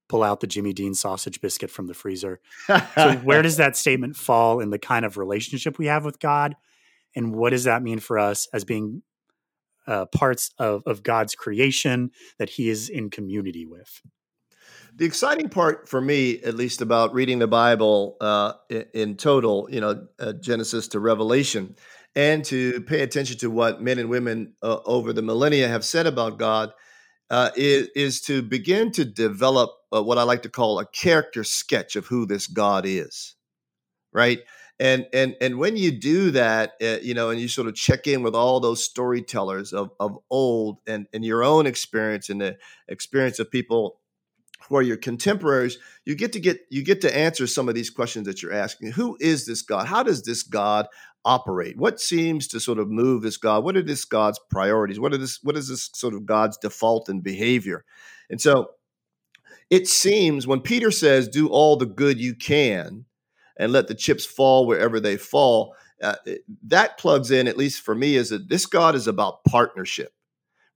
pull 0.09 0.23
out 0.23 0.41
the 0.41 0.47
Jimmy 0.47 0.73
Dean 0.73 0.95
sausage 0.95 1.41
biscuit 1.41 1.71
from 1.71 1.89
the 1.89 1.95
freezer. 1.95 2.41
so 2.69 3.13
where 3.25 3.43
does 3.43 3.57
that 3.57 3.77
statement 3.77 4.15
fall 4.15 4.61
in 4.61 4.71
the 4.71 4.79
kind 4.79 5.05
of 5.05 5.17
relationship 5.17 5.79
we 5.79 5.87
have 5.87 6.05
with 6.05 6.21
God? 6.21 6.55
And 7.17 7.35
what 7.35 7.51
does 7.51 7.65
that 7.65 7.83
mean 7.83 7.99
for 7.99 8.19
us 8.19 8.47
as 8.53 8.65
being 8.65 9.03
uh, 9.87 10.07
parts 10.07 10.51
of, 10.59 10.83
of 10.87 11.03
God's 11.03 11.35
creation 11.35 12.11
that 12.39 12.51
he 12.51 12.69
is 12.69 12.89
in 12.89 13.11
community 13.11 13.67
with. 13.67 14.01
The 14.95 15.07
exciting 15.07 15.49
part 15.49 15.89
for 15.89 16.01
me, 16.01 16.39
at 16.43 16.55
least 16.55 16.83
about 16.83 17.15
reading 17.15 17.39
the 17.39 17.47
Bible 17.47 18.17
uh, 18.21 18.53
in, 18.93 19.17
total, 19.17 19.67
you 19.71 19.81
know, 19.81 20.07
uh, 20.19 20.35
Genesis 20.35 20.89
to 20.89 21.01
Revelation, 21.01 21.77
and 22.15 22.45
to 22.47 22.83
pay 22.83 23.01
attention 23.01 23.39
to 23.39 23.51
what 23.51 23.81
men 23.81 23.99
and 23.99 24.11
women 24.11 24.53
uh, 24.63 24.81
over 24.85 25.15
the 25.15 25.23
millennia 25.23 25.67
have 25.67 25.85
said 25.85 26.07
about 26.07 26.39
God, 26.39 26.73
uh, 27.31 27.51
is, 27.57 27.89
is, 27.97 28.21
to 28.23 28.43
begin 28.43 28.93
to 28.93 29.07
develop 29.07 29.71
uh, 29.95 30.03
what 30.03 30.19
I 30.19 30.25
like 30.25 30.43
to 30.43 30.51
call 30.51 30.79
a 30.79 30.85
character 30.85 31.43
sketch 31.43 31.97
of 31.97 32.07
who 32.07 32.27
this 32.27 32.47
God 32.47 32.85
is, 32.87 33.35
right? 34.13 34.41
and 34.81 35.07
and 35.13 35.37
and 35.41 35.59
when 35.59 35.77
you 35.77 35.93
do 35.93 36.31
that 36.31 36.73
uh, 36.83 36.97
you 37.03 37.15
know 37.15 37.31
and 37.31 37.41
you 37.41 37.47
sort 37.47 37.69
of 37.69 37.75
check 37.75 38.07
in 38.07 38.23
with 38.23 38.35
all 38.35 38.59
those 38.59 38.83
storytellers 38.83 39.73
of 39.73 39.91
of 40.01 40.19
old 40.31 40.79
and 40.87 41.07
and 41.13 41.25
your 41.25 41.45
own 41.45 41.67
experience 41.67 42.29
and 42.31 42.41
the 42.41 42.57
experience 42.89 43.39
of 43.39 43.51
people 43.51 44.01
are 44.71 44.83
your 44.83 44.97
contemporaries 44.97 45.79
you 46.05 46.15
get 46.15 46.33
to 46.33 46.41
get 46.41 46.61
you 46.71 46.83
get 46.83 47.01
to 47.03 47.17
answer 47.17 47.47
some 47.47 47.69
of 47.69 47.75
these 47.75 47.91
questions 47.91 48.27
that 48.27 48.43
you're 48.43 48.53
asking. 48.53 48.93
Who 48.93 49.17
is 49.21 49.47
this 49.47 49.63
god? 49.63 49.87
How 49.87 50.03
does 50.03 50.23
this 50.23 50.43
god 50.43 50.87
operate? 51.25 51.77
What 51.77 52.01
seems 52.01 52.49
to 52.49 52.61
sort 52.61 52.79
of 52.79 52.91
move 52.91 53.23
this 53.23 53.37
god? 53.37 53.65
What 53.65 53.77
are 53.77 53.83
this 53.83 54.05
god's 54.05 54.41
priorities? 54.51 55.01
What 55.01 55.13
are 55.13 55.19
this 55.19 55.41
what 55.43 55.57
is 55.57 55.69
this 55.69 55.91
sort 55.95 56.15
of 56.15 56.27
god's 56.27 56.59
default 56.59 57.09
and 57.09 57.23
behavior? 57.23 57.85
And 58.31 58.41
so 58.41 58.71
it 59.71 59.89
seems 59.89 60.47
when 60.47 60.61
peter 60.61 60.91
says 60.91 61.29
do 61.29 61.49
all 61.49 61.77
the 61.77 61.87
good 61.87 62.21
you 62.21 62.35
can 62.35 63.07
and 63.57 63.73
let 63.73 63.89
the 63.89 63.95
chips 63.95 64.25
fall 64.25 64.67
wherever 64.67 65.01
they 65.01 65.17
fall. 65.17 65.77
Uh, 66.03 66.17
that 66.65 66.99
plugs 66.99 67.31
in, 67.31 67.47
at 67.47 67.57
least 67.57 67.83
for 67.83 67.95
me, 67.95 68.17
is 68.17 68.31
that 68.31 68.49
this 68.49 68.67
God 68.67 68.95
is 68.95 69.07
about 69.07 69.45
partnership, 69.45 70.13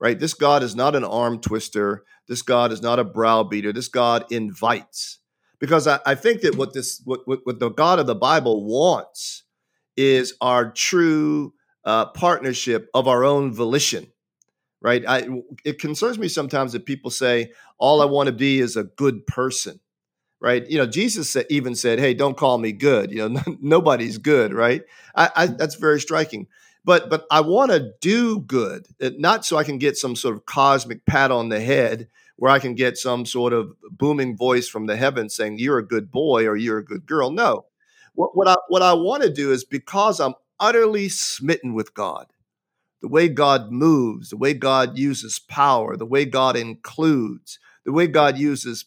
right? 0.01 0.19
This 0.19 0.35
God 0.35 0.63
is 0.63 0.75
not 0.75 0.95
an 0.95 1.05
arm 1.05 1.41
twister. 1.41 2.05
This 2.29 2.43
God 2.43 2.73
is 2.73 2.83
not 2.83 2.99
a 2.99 3.05
browbeater. 3.05 3.73
This 3.73 3.89
God 3.89 4.25
invites. 4.31 5.19
Because 5.59 5.87
I, 5.87 6.01
I 6.05 6.15
think 6.15 6.43
that 6.43 6.57
what 6.57 6.75
this, 6.75 7.01
what, 7.05 7.21
what, 7.27 7.41
what, 7.45 7.59
the 7.61 7.71
God 7.71 7.99
of 7.99 8.07
the 8.07 8.15
Bible 8.15 8.65
wants 8.65 9.45
is 9.97 10.35
our 10.41 10.71
true 10.71 11.55
uh, 11.85 12.07
partnership 12.07 12.89
of 12.95 13.09
our 13.09 13.25
own 13.25 13.55
volition, 13.55 14.09
right? 14.83 15.03
I, 15.09 15.29
it 15.65 15.79
concerns 15.79 16.19
me 16.19 16.29
sometimes 16.29 16.73
that 16.73 16.85
people 16.85 17.11
say, 17.11 17.53
all 17.79 18.03
I 18.03 18.07
want 18.07 18.27
to 18.27 18.33
be 18.33 18.61
is 18.61 18.77
a 18.77 18.85
good 18.85 19.27
person 19.27 19.81
right? 20.41 20.69
You 20.69 20.79
know, 20.79 20.87
Jesus 20.87 21.37
even 21.51 21.75
said, 21.75 21.99
"Hey, 21.99 22.15
don't 22.15 22.37
call 22.37 22.59
me 22.59 22.73
good." 22.73 23.11
You 23.11 23.29
know, 23.29 23.43
nobody's 23.61 24.19
good, 24.19 24.53
right? 24.53 24.83
I, 25.15 25.31
I, 25.35 25.47
that's 25.47 25.77
very 25.77 26.01
striking. 26.01 26.47
But 26.87 27.11
but 27.11 27.27
I 27.33 27.43
want 27.43 27.73
to 27.73 27.93
do 28.01 28.41
good, 28.41 28.87
not 29.01 29.45
so 29.45 29.59
I 29.59 29.65
can 29.65 29.79
get 29.79 29.99
some 29.99 30.17
sort 30.17 30.37
of 30.37 30.47
cosmic 30.47 31.05
pat 31.07 31.33
on 31.33 31.51
the 31.51 31.61
head, 31.61 32.09
where 32.37 32.53
I 32.53 32.61
can 32.61 32.77
get 32.77 32.97
some 32.97 33.27
sort 33.27 33.53
of 33.53 33.73
booming 33.91 34.39
voice 34.39 34.69
from 34.69 34.87
the 34.87 34.97
heavens 34.97 35.37
saying, 35.37 35.59
"You're 35.59 35.79
a 35.79 35.87
good 35.87 36.13
boy" 36.13 36.47
or 36.47 36.57
"You're 36.57 36.79
a 36.79 36.85
good 36.87 37.07
girl." 37.07 37.33
No, 37.33 37.67
what, 38.15 38.37
what 38.37 38.49
I 38.49 38.57
what 38.69 38.83
I 38.83 38.95
want 38.95 39.25
to 39.25 39.33
do 39.33 39.53
is 39.53 39.65
because 39.65 40.21
I'm 40.21 40.35
utterly 40.61 41.11
smitten 41.11 41.75
with 41.75 41.95
God, 41.95 42.29
the 43.03 43.09
way 43.09 43.29
God 43.29 43.73
moves, 43.73 44.31
the 44.31 44.39
way 44.39 44.55
God 44.55 44.99
uses 44.99 45.41
power, 45.41 45.97
the 45.97 46.07
way 46.07 46.25
God 46.25 46.57
includes, 46.57 47.59
the 47.85 47.93
way 47.93 48.07
God 48.07 48.39
uses 48.39 48.87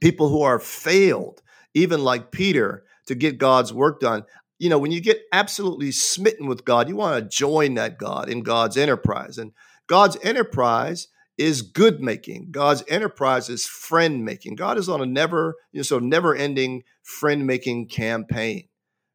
people 0.00 0.28
who 0.28 0.42
are 0.42 0.58
failed, 0.58 1.42
even 1.74 2.04
like 2.04 2.30
Peter, 2.32 2.84
to 3.06 3.14
get 3.14 3.38
God's 3.38 3.72
work 3.72 4.00
done. 4.00 4.24
You 4.58 4.70
know, 4.70 4.78
when 4.78 4.92
you 4.92 5.00
get 5.00 5.22
absolutely 5.32 5.92
smitten 5.92 6.46
with 6.46 6.64
God, 6.64 6.88
you 6.88 6.96
want 6.96 7.22
to 7.22 7.36
join 7.36 7.74
that 7.74 7.98
God 7.98 8.28
in 8.28 8.42
God's 8.42 8.76
enterprise. 8.76 9.38
And 9.38 9.52
God's 9.86 10.16
enterprise 10.22 11.08
is 11.38 11.62
good 11.62 12.00
making. 12.00 12.50
God's 12.50 12.82
enterprise 12.88 13.48
is 13.50 13.66
friend 13.66 14.24
making. 14.24 14.56
God 14.56 14.78
is 14.78 14.88
on 14.88 15.02
a 15.02 15.06
never, 15.06 15.56
you 15.72 15.78
know, 15.78 15.82
so 15.82 15.98
never 15.98 16.34
ending 16.34 16.82
friend 17.02 17.46
making 17.46 17.88
campaign, 17.88 18.68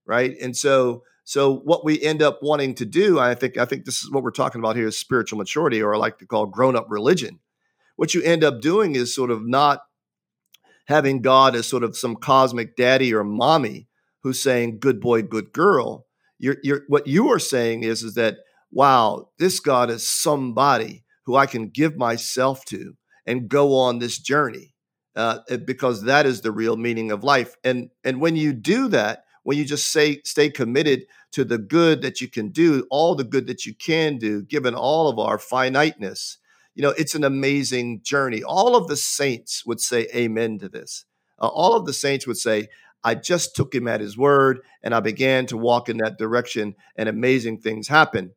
right? 0.06 0.36
And 0.40 0.56
so, 0.56 1.04
so 1.24 1.56
what 1.56 1.84
we 1.84 2.02
end 2.02 2.22
up 2.22 2.40
wanting 2.42 2.76
to 2.76 2.86
do, 2.86 3.20
I 3.20 3.34
think, 3.34 3.58
I 3.58 3.66
think 3.66 3.86
this 3.86 4.04
is 4.04 4.12
what 4.12 4.24
we're 4.24 4.32
talking 4.32 4.60
about 4.60 4.76
here 4.76 4.88
is 4.88 4.98
spiritual 4.98 5.40
maturity, 5.40 5.82
or 5.82 5.96
I 5.96 5.98
like 5.98 6.20
to 6.20 6.28
call 6.28 6.46
grown 6.46 6.76
up 6.76 6.88
religion. 6.90 7.40
What 7.96 8.14
you 8.14 8.22
end 8.22 8.44
up 8.44 8.62
doing 8.62 8.96
is 8.96 9.14
sort 9.16 9.32
of 9.32 9.46
not 9.46 9.82
having 10.86 11.22
God 11.22 11.56
as 11.56 11.68
sort 11.68 11.84
of 11.84 11.98
some 11.98 12.16
cosmic 12.16 12.76
daddy 12.76 13.14
or 13.14 13.24
mommy 13.24 13.88
who's 14.24 14.42
saying 14.42 14.80
good 14.80 15.00
boy, 15.00 15.22
good 15.22 15.52
girl. 15.52 16.06
You're, 16.40 16.58
you're, 16.64 16.82
what 16.88 17.08
you 17.08 17.30
are 17.30 17.40
saying 17.40 17.84
is, 17.84 18.04
is 18.04 18.16
that, 18.16 18.38
wow, 18.72 19.30
this 19.38 19.60
God 19.60 19.90
is 19.90 20.08
somebody 20.08 21.04
who 21.26 21.36
I 21.36 21.46
can 21.46 21.70
give 21.70 21.98
myself 21.98 22.66
to 22.66 22.96
and 23.26 23.50
go 23.50 23.76
on 23.76 24.00
this 24.00 24.18
journey 24.18 24.74
uh, 25.16 25.40
because 25.66 26.04
that 26.04 26.26
is 26.26 26.42
the 26.42 26.52
real 26.52 26.78
meaning 26.78 27.12
of 27.12 27.24
life. 27.24 27.56
And, 27.64 27.90
and 28.04 28.20
when 28.20 28.36
you 28.36 28.54
do 28.54 28.88
that, 28.90 29.26
when 29.44 29.58
you 29.58 29.66
just 29.66 29.92
say, 29.92 30.22
stay 30.24 30.50
committed 30.50 31.06
to 31.32 31.44
the 31.44 31.58
good 31.58 32.02
that 32.02 32.22
you 32.22 32.28
can 32.28 32.50
do, 32.50 32.86
all 32.90 33.16
the 33.16 33.24
good 33.24 33.48
that 33.48 33.66
you 33.66 33.74
can 33.74 34.18
do, 34.18 34.42
given 34.44 34.76
all 34.76 35.08
of 35.08 35.20
our 35.20 35.38
finiteness, 35.38 36.38
you 36.76 36.82
know, 36.82 36.94
it's 36.98 37.16
an 37.16 37.24
amazing 37.24 38.02
journey. 38.04 38.44
All 38.44 38.76
of 38.76 38.88
the 38.88 38.96
saints 38.96 39.66
would 39.66 39.82
say 39.82 40.08
amen 40.16 40.60
to 40.60 40.70
this. 40.70 41.06
Uh, 41.40 41.48
all 41.48 41.76
of 41.76 41.86
the 41.86 41.94
saints 41.94 42.28
would 42.28 42.38
say, 42.38 42.68
I 43.04 43.16
just 43.16 43.56
took 43.56 43.74
him 43.74 43.88
at 43.88 44.02
his 44.02 44.18
word 44.18 44.60
and 44.84 44.94
I 44.94 45.00
began 45.00 45.46
to 45.48 45.58
walk 45.58 45.90
in 45.90 45.98
that 45.98 46.18
direction, 46.18 46.76
and 46.96 47.10
amazing 47.10 47.60
things 47.62 47.88
happen. 47.88 48.34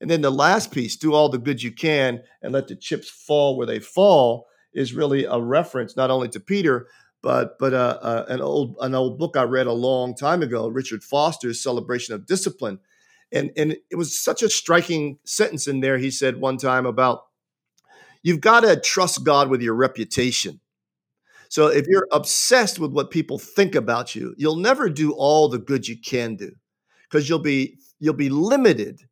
And 0.00 0.10
then 0.10 0.20
the 0.20 0.30
last 0.30 0.70
piece, 0.72 0.96
do 0.96 1.12
all 1.12 1.28
the 1.28 1.38
good 1.38 1.62
you 1.62 1.72
can 1.72 2.22
and 2.40 2.52
let 2.52 2.68
the 2.68 2.76
chips 2.76 3.10
fall 3.10 3.56
where 3.56 3.66
they 3.66 3.80
fall, 3.80 4.46
is 4.72 4.94
really 4.94 5.24
a 5.24 5.40
reference 5.40 5.96
not 5.96 6.10
only 6.10 6.28
to 6.28 6.40
Peter, 6.40 6.86
but 7.22 7.58
but 7.58 7.74
uh, 7.74 7.98
uh, 8.00 8.24
an 8.28 8.40
old 8.40 8.76
an 8.80 8.94
old 8.94 9.18
book 9.18 9.36
I 9.36 9.42
read 9.42 9.66
a 9.66 9.72
long 9.72 10.14
time 10.14 10.42
ago, 10.42 10.68
Richard 10.68 11.02
Foster's 11.02 11.62
Celebration 11.62 12.14
of 12.14 12.26
Discipline, 12.26 12.78
And, 13.32 13.50
and 13.56 13.76
it 13.90 13.96
was 13.96 14.18
such 14.18 14.42
a 14.42 14.48
striking 14.48 15.18
sentence 15.24 15.66
in 15.66 15.80
there. 15.80 15.98
He 15.98 16.10
said 16.10 16.40
one 16.40 16.56
time 16.56 16.86
about 16.86 17.22
you've 18.22 18.40
got 18.40 18.60
to 18.60 18.78
trust 18.78 19.24
God 19.24 19.50
with 19.50 19.62
your 19.62 19.74
reputation. 19.74 20.60
So 21.48 21.68
if 21.68 21.86
you're 21.86 22.08
obsessed 22.12 22.78
with 22.78 22.92
what 22.92 23.10
people 23.10 23.38
think 23.38 23.74
about 23.74 24.14
you, 24.14 24.34
you'll 24.36 24.56
never 24.56 24.88
do 24.88 25.12
all 25.12 25.48
the 25.48 25.58
good 25.58 25.88
you 25.88 25.96
can 25.98 26.36
do 26.36 26.52
because 27.04 27.28
you'll 27.28 27.38
be 27.38 27.78
you'll 28.00 28.14
be 28.14 28.28
limited 28.28 29.02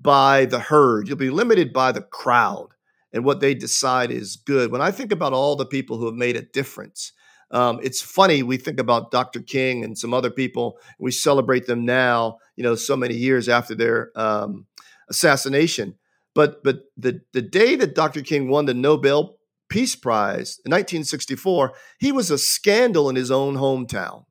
by 0.00 0.44
the 0.44 0.60
herd. 0.60 1.08
You'll 1.08 1.16
be 1.16 1.30
limited 1.30 1.72
by 1.72 1.92
the 1.92 2.02
crowd 2.02 2.68
and 3.12 3.24
what 3.24 3.40
they 3.40 3.54
decide 3.54 4.10
is 4.10 4.36
good. 4.36 4.70
When 4.70 4.80
I 4.80 4.90
think 4.90 5.12
about 5.12 5.32
all 5.32 5.56
the 5.56 5.66
people 5.66 5.96
who 5.96 6.06
have 6.06 6.14
made 6.14 6.36
a 6.36 6.42
difference, 6.42 7.12
um, 7.50 7.80
it's 7.82 8.02
funny 8.02 8.42
we 8.42 8.58
think 8.58 8.78
about 8.78 9.10
Dr. 9.10 9.40
King 9.40 9.82
and 9.82 9.96
some 9.96 10.12
other 10.12 10.30
people. 10.30 10.78
we 10.98 11.10
celebrate 11.10 11.66
them 11.66 11.84
now, 11.84 12.38
you 12.56 12.62
know, 12.62 12.74
so 12.74 12.96
many 12.96 13.14
years 13.14 13.48
after 13.48 13.74
their 13.74 14.10
um, 14.14 14.66
assassination. 15.08 15.94
But 16.34 16.62
but 16.62 16.82
the 16.96 17.22
the 17.32 17.42
day 17.42 17.74
that 17.76 17.94
Dr. 17.94 18.20
King 18.20 18.48
won 18.48 18.66
the 18.66 18.74
Nobel 18.74 19.37
Peace 19.68 19.94
Prize 19.96 20.60
in 20.64 20.72
1964, 20.72 21.72
he 21.98 22.12
was 22.12 22.30
a 22.30 22.38
scandal 22.38 23.08
in 23.08 23.16
his 23.16 23.30
own 23.30 23.56
hometown, 23.56 24.24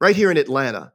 right 0.00 0.16
here 0.16 0.30
in 0.30 0.36
Atlanta, 0.36 0.92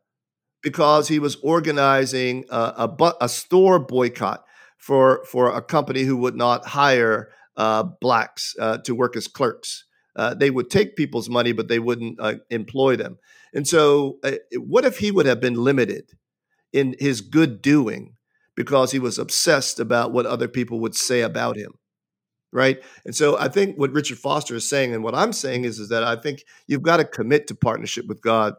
because 0.63 1.07
he 1.07 1.19
was 1.19 1.37
organizing 1.43 2.45
a, 2.49 2.89
a, 2.99 3.13
a 3.21 3.29
store 3.29 3.79
boycott 3.79 4.43
for 4.77 5.23
for 5.25 5.49
a 5.49 5.61
company 5.61 6.03
who 6.03 6.17
would 6.17 6.35
not 6.35 6.65
hire 6.67 7.29
uh, 7.57 7.83
blacks 8.01 8.55
uh, 8.59 8.77
to 8.79 8.95
work 8.95 9.15
as 9.15 9.27
clerks. 9.27 9.85
Uh, 10.15 10.33
they 10.33 10.49
would 10.49 10.69
take 10.69 10.95
people's 10.95 11.29
money, 11.29 11.51
but 11.51 11.67
they 11.67 11.79
wouldn't 11.79 12.19
uh, 12.19 12.35
employ 12.49 12.95
them. 12.95 13.17
And 13.53 13.67
so, 13.67 14.17
uh, 14.23 14.33
what 14.55 14.85
if 14.85 14.97
he 14.97 15.11
would 15.11 15.25
have 15.25 15.39
been 15.39 15.53
limited 15.53 16.11
in 16.73 16.95
his 16.99 17.21
good 17.21 17.61
doing 17.61 18.15
because 18.55 18.91
he 18.91 18.99
was 18.99 19.19
obsessed 19.19 19.79
about 19.79 20.11
what 20.11 20.25
other 20.25 20.47
people 20.47 20.79
would 20.79 20.95
say 20.95 21.21
about 21.21 21.55
him? 21.55 21.73
Right. 22.53 22.81
And 23.05 23.13
so, 23.13 23.37
I 23.37 23.49
think 23.49 23.77
what 23.77 23.91
Richard 23.91 24.17
Foster 24.17 24.55
is 24.55 24.69
saying, 24.69 24.93
and 24.93 25.03
what 25.03 25.13
I'm 25.13 25.33
saying 25.33 25.65
is, 25.65 25.79
is 25.79 25.89
that 25.89 26.03
I 26.03 26.15
think 26.15 26.45
you've 26.65 26.81
got 26.81 26.97
to 26.97 27.05
commit 27.05 27.47
to 27.47 27.55
partnership 27.55 28.07
with 28.07 28.21
God 28.21 28.55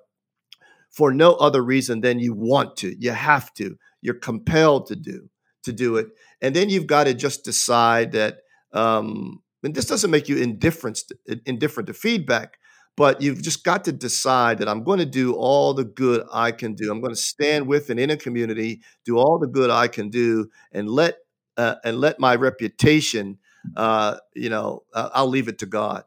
for 0.90 1.12
no 1.12 1.34
other 1.34 1.62
reason 1.62 2.02
than 2.02 2.18
you 2.18 2.34
want 2.34 2.76
to. 2.78 2.94
You 2.98 3.12
have 3.12 3.52
to. 3.54 3.76
You're 4.02 4.14
compelled 4.14 4.86
to 4.88 4.96
do 4.96 5.30
to 5.64 5.72
do 5.72 5.96
it. 5.96 6.08
And 6.40 6.54
then 6.54 6.68
you've 6.68 6.86
got 6.86 7.04
to 7.04 7.14
just 7.14 7.44
decide 7.44 8.12
that, 8.12 8.38
um, 8.72 9.42
and 9.62 9.74
this 9.74 9.86
doesn't 9.86 10.10
make 10.10 10.28
you 10.28 10.36
indifferent, 10.36 11.02
indifferent 11.46 11.88
to 11.88 11.94
feedback, 11.94 12.58
but 12.96 13.20
you've 13.20 13.42
just 13.42 13.64
got 13.64 13.84
to 13.84 13.92
decide 13.92 14.58
that 14.58 14.68
I'm 14.68 14.82
going 14.82 14.98
to 14.98 15.06
do 15.06 15.34
all 15.34 15.74
the 15.74 15.84
good 15.84 16.24
I 16.32 16.52
can 16.52 16.74
do. 16.74 16.90
I'm 16.90 17.00
going 17.00 17.14
to 17.14 17.20
stand 17.20 17.66
with 17.66 17.90
and 17.90 18.00
in 18.00 18.10
a 18.10 18.16
community, 18.16 18.82
do 19.04 19.18
all 19.18 19.38
the 19.38 19.46
good 19.46 19.70
I 19.70 19.88
can 19.88 20.10
do, 20.10 20.48
and 20.72 20.88
let 20.88 21.18
uh, 21.56 21.74
and 21.84 22.00
let 22.00 22.20
my 22.20 22.36
reputation, 22.36 23.38
uh, 23.76 24.16
you 24.34 24.48
know, 24.48 24.84
uh, 24.94 25.10
I'll 25.12 25.28
leave 25.28 25.48
it 25.48 25.58
to 25.60 25.66
God. 25.66 26.04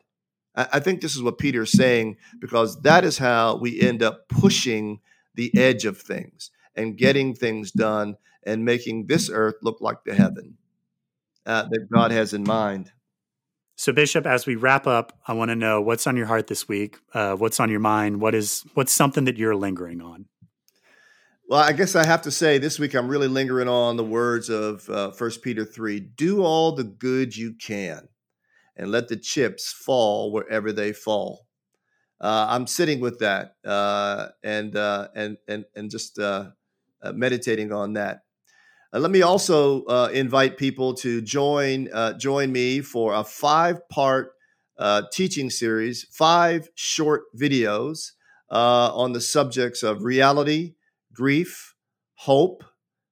I, 0.55 0.67
I 0.73 0.79
think 0.79 1.01
this 1.01 1.15
is 1.15 1.21
what 1.21 1.37
Peter 1.37 1.63
is 1.63 1.71
saying 1.71 2.17
because 2.39 2.81
that 2.81 3.03
is 3.03 3.17
how 3.17 3.55
we 3.55 3.79
end 3.79 4.03
up 4.03 4.27
pushing 4.27 4.99
the 5.35 5.55
edge 5.57 5.85
of 5.85 5.97
things 5.97 6.51
and 6.75 6.97
getting 6.97 7.33
things 7.33 7.71
done 7.71 8.17
and 8.43 8.65
making 8.65 9.07
this 9.07 9.29
earth 9.31 9.55
look 9.61 9.79
like 9.81 10.03
the 10.05 10.15
heaven 10.15 10.57
uh, 11.45 11.63
that 11.69 11.87
God 11.91 12.11
has 12.11 12.33
in 12.33 12.43
mind. 12.43 12.91
So, 13.75 13.91
Bishop, 13.91 14.27
as 14.27 14.45
we 14.45 14.55
wrap 14.55 14.85
up, 14.85 15.17
I 15.27 15.33
want 15.33 15.49
to 15.49 15.55
know 15.55 15.81
what's 15.81 16.05
on 16.05 16.15
your 16.15 16.27
heart 16.27 16.47
this 16.47 16.67
week. 16.67 16.97
Uh, 17.13 17.35
what's 17.35 17.59
on 17.59 17.71
your 17.71 17.79
mind? 17.79 18.21
What 18.21 18.35
is 18.35 18.63
what's 18.75 18.91
something 18.91 19.25
that 19.25 19.37
you're 19.37 19.55
lingering 19.55 20.01
on? 20.01 20.25
Well, 21.51 21.59
I 21.59 21.73
guess 21.73 21.97
I 21.97 22.05
have 22.05 22.21
to 22.21 22.31
say 22.31 22.59
this 22.59 22.79
week 22.79 22.93
I'm 22.93 23.09
really 23.09 23.27
lingering 23.27 23.67
on 23.67 23.97
the 23.97 24.05
words 24.05 24.49
of 24.49 24.89
uh, 24.89 25.11
First 25.11 25.39
uh, 25.39 25.43
Peter 25.43 25.65
three: 25.65 25.99
"Do 25.99 26.45
all 26.45 26.71
the 26.71 26.85
good 26.85 27.35
you 27.35 27.53
can, 27.55 28.07
and 28.77 28.89
let 28.89 29.09
the 29.09 29.17
chips 29.17 29.73
fall 29.73 30.31
wherever 30.31 30.71
they 30.71 30.93
fall." 30.93 31.45
Uh, 32.21 32.45
I'm 32.47 32.67
sitting 32.67 33.01
with 33.01 33.19
that 33.19 33.55
uh, 33.65 34.29
and 34.41 34.77
uh, 34.77 35.09
and 35.13 35.35
and 35.45 35.65
and 35.75 35.91
just 35.91 36.17
meditating 37.03 37.73
on 37.73 37.95
that. 37.95 38.21
Uh, 38.93 38.99
let 38.99 39.11
me 39.11 39.21
also 39.21 39.83
uh, 39.87 40.09
invite 40.13 40.55
people 40.55 40.93
to 40.93 41.21
join 41.21 41.89
uh, 41.93 42.13
join 42.13 42.53
me 42.53 42.79
for 42.79 43.13
a 43.13 43.25
five 43.25 43.89
part 43.89 44.35
uh, 44.77 45.01
teaching 45.11 45.49
series, 45.49 46.05
five 46.11 46.69
short 46.75 47.23
videos 47.35 48.11
uh, 48.49 48.95
on 48.95 49.11
the 49.11 49.19
subjects 49.19 49.83
of 49.83 50.05
reality, 50.05 50.75
grief, 51.13 51.75
hope, 52.15 52.63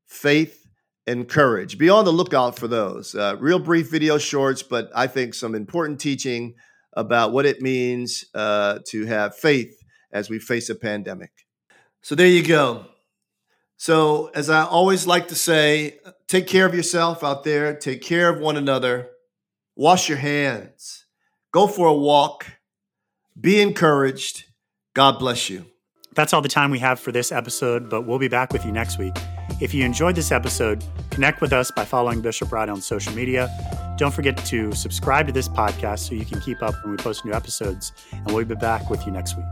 faith, 0.06 0.66
and 1.08 1.28
courage. 1.28 1.78
Be 1.78 1.90
on 1.90 2.06
the 2.06 2.14
lookout 2.14 2.58
for 2.58 2.68
those. 2.68 3.16
Uh, 3.16 3.36
real 3.40 3.60
brief 3.60 3.90
video 3.90 4.18
shorts, 4.18 4.62
but 4.64 4.90
I 4.96 5.08
think 5.08 5.34
some 5.34 5.56
important 5.56 6.00
teaching 6.00 6.56
about 6.94 7.32
what 7.32 7.46
it 7.46 7.62
means 7.62 8.26
to 8.34 9.06
have 9.08 9.36
faith 9.36 9.76
as 10.12 10.30
we 10.30 10.40
face 10.40 10.70
a 10.70 10.76
pandemic. 10.76 11.32
So 12.02 12.16
there 12.16 12.28
you 12.28 12.46
go. 12.46 12.86
So, 13.78 14.30
as 14.36 14.50
I 14.50 14.64
always 14.64 15.08
like 15.08 15.30
to 15.30 15.36
say, 15.36 16.00
take 16.28 16.48
care 16.48 16.66
of 16.66 16.76
yourself 16.76 17.24
out 17.24 17.46
there, 17.46 17.74
take 17.74 18.02
care 18.02 18.30
of 18.30 18.42
one 18.42 18.58
another, 18.58 19.10
wash 19.76 20.10
your 20.10 20.18
hands, 20.18 21.06
go 21.54 21.66
for 21.66 21.88
a 21.88 21.94
walk, 21.94 22.46
be 23.40 23.62
encouraged. 23.62 24.44
God 24.94 25.18
bless 25.18 25.50
you. 25.50 25.66
That's 26.16 26.34
all 26.34 26.42
the 26.42 26.50
time 26.50 26.72
we 26.72 26.80
have 26.80 27.00
for 27.00 27.12
this 27.12 27.32
episode, 27.32 27.90
but 27.90 28.02
we'll 28.02 28.20
be 28.20 28.28
back 28.28 28.52
with 28.52 28.66
you 28.66 28.72
next 28.72 28.98
week. 28.98 29.16
If 29.62 29.74
you 29.74 29.86
enjoyed 29.86 30.16
this 30.16 30.32
episode, 30.32 30.84
connect 31.12 31.42
with 31.42 31.54
us 31.54 31.72
by 31.72 31.86
following 31.86 32.22
Bishop 32.22 32.52
Wright 32.52 32.70
on 32.70 32.82
social 32.82 33.14
media. 33.14 33.50
Don't 33.98 34.14
forget 34.14 34.38
to 34.46 34.72
subscribe 34.74 35.28
to 35.28 35.34
this 35.34 35.48
podcast 35.48 36.00
so 36.00 36.16
you 36.16 36.26
can 36.26 36.40
keep 36.42 36.64
up 36.64 36.74
when 36.84 36.92
we 36.92 36.98
post 36.98 37.26
new 37.26 37.34
episodes, 37.34 37.92
and 38.12 38.32
we'll 38.32 38.46
be 38.46 38.56
back 38.56 38.90
with 38.90 39.06
you 39.06 39.12
next 39.12 39.38
week. 39.38 39.46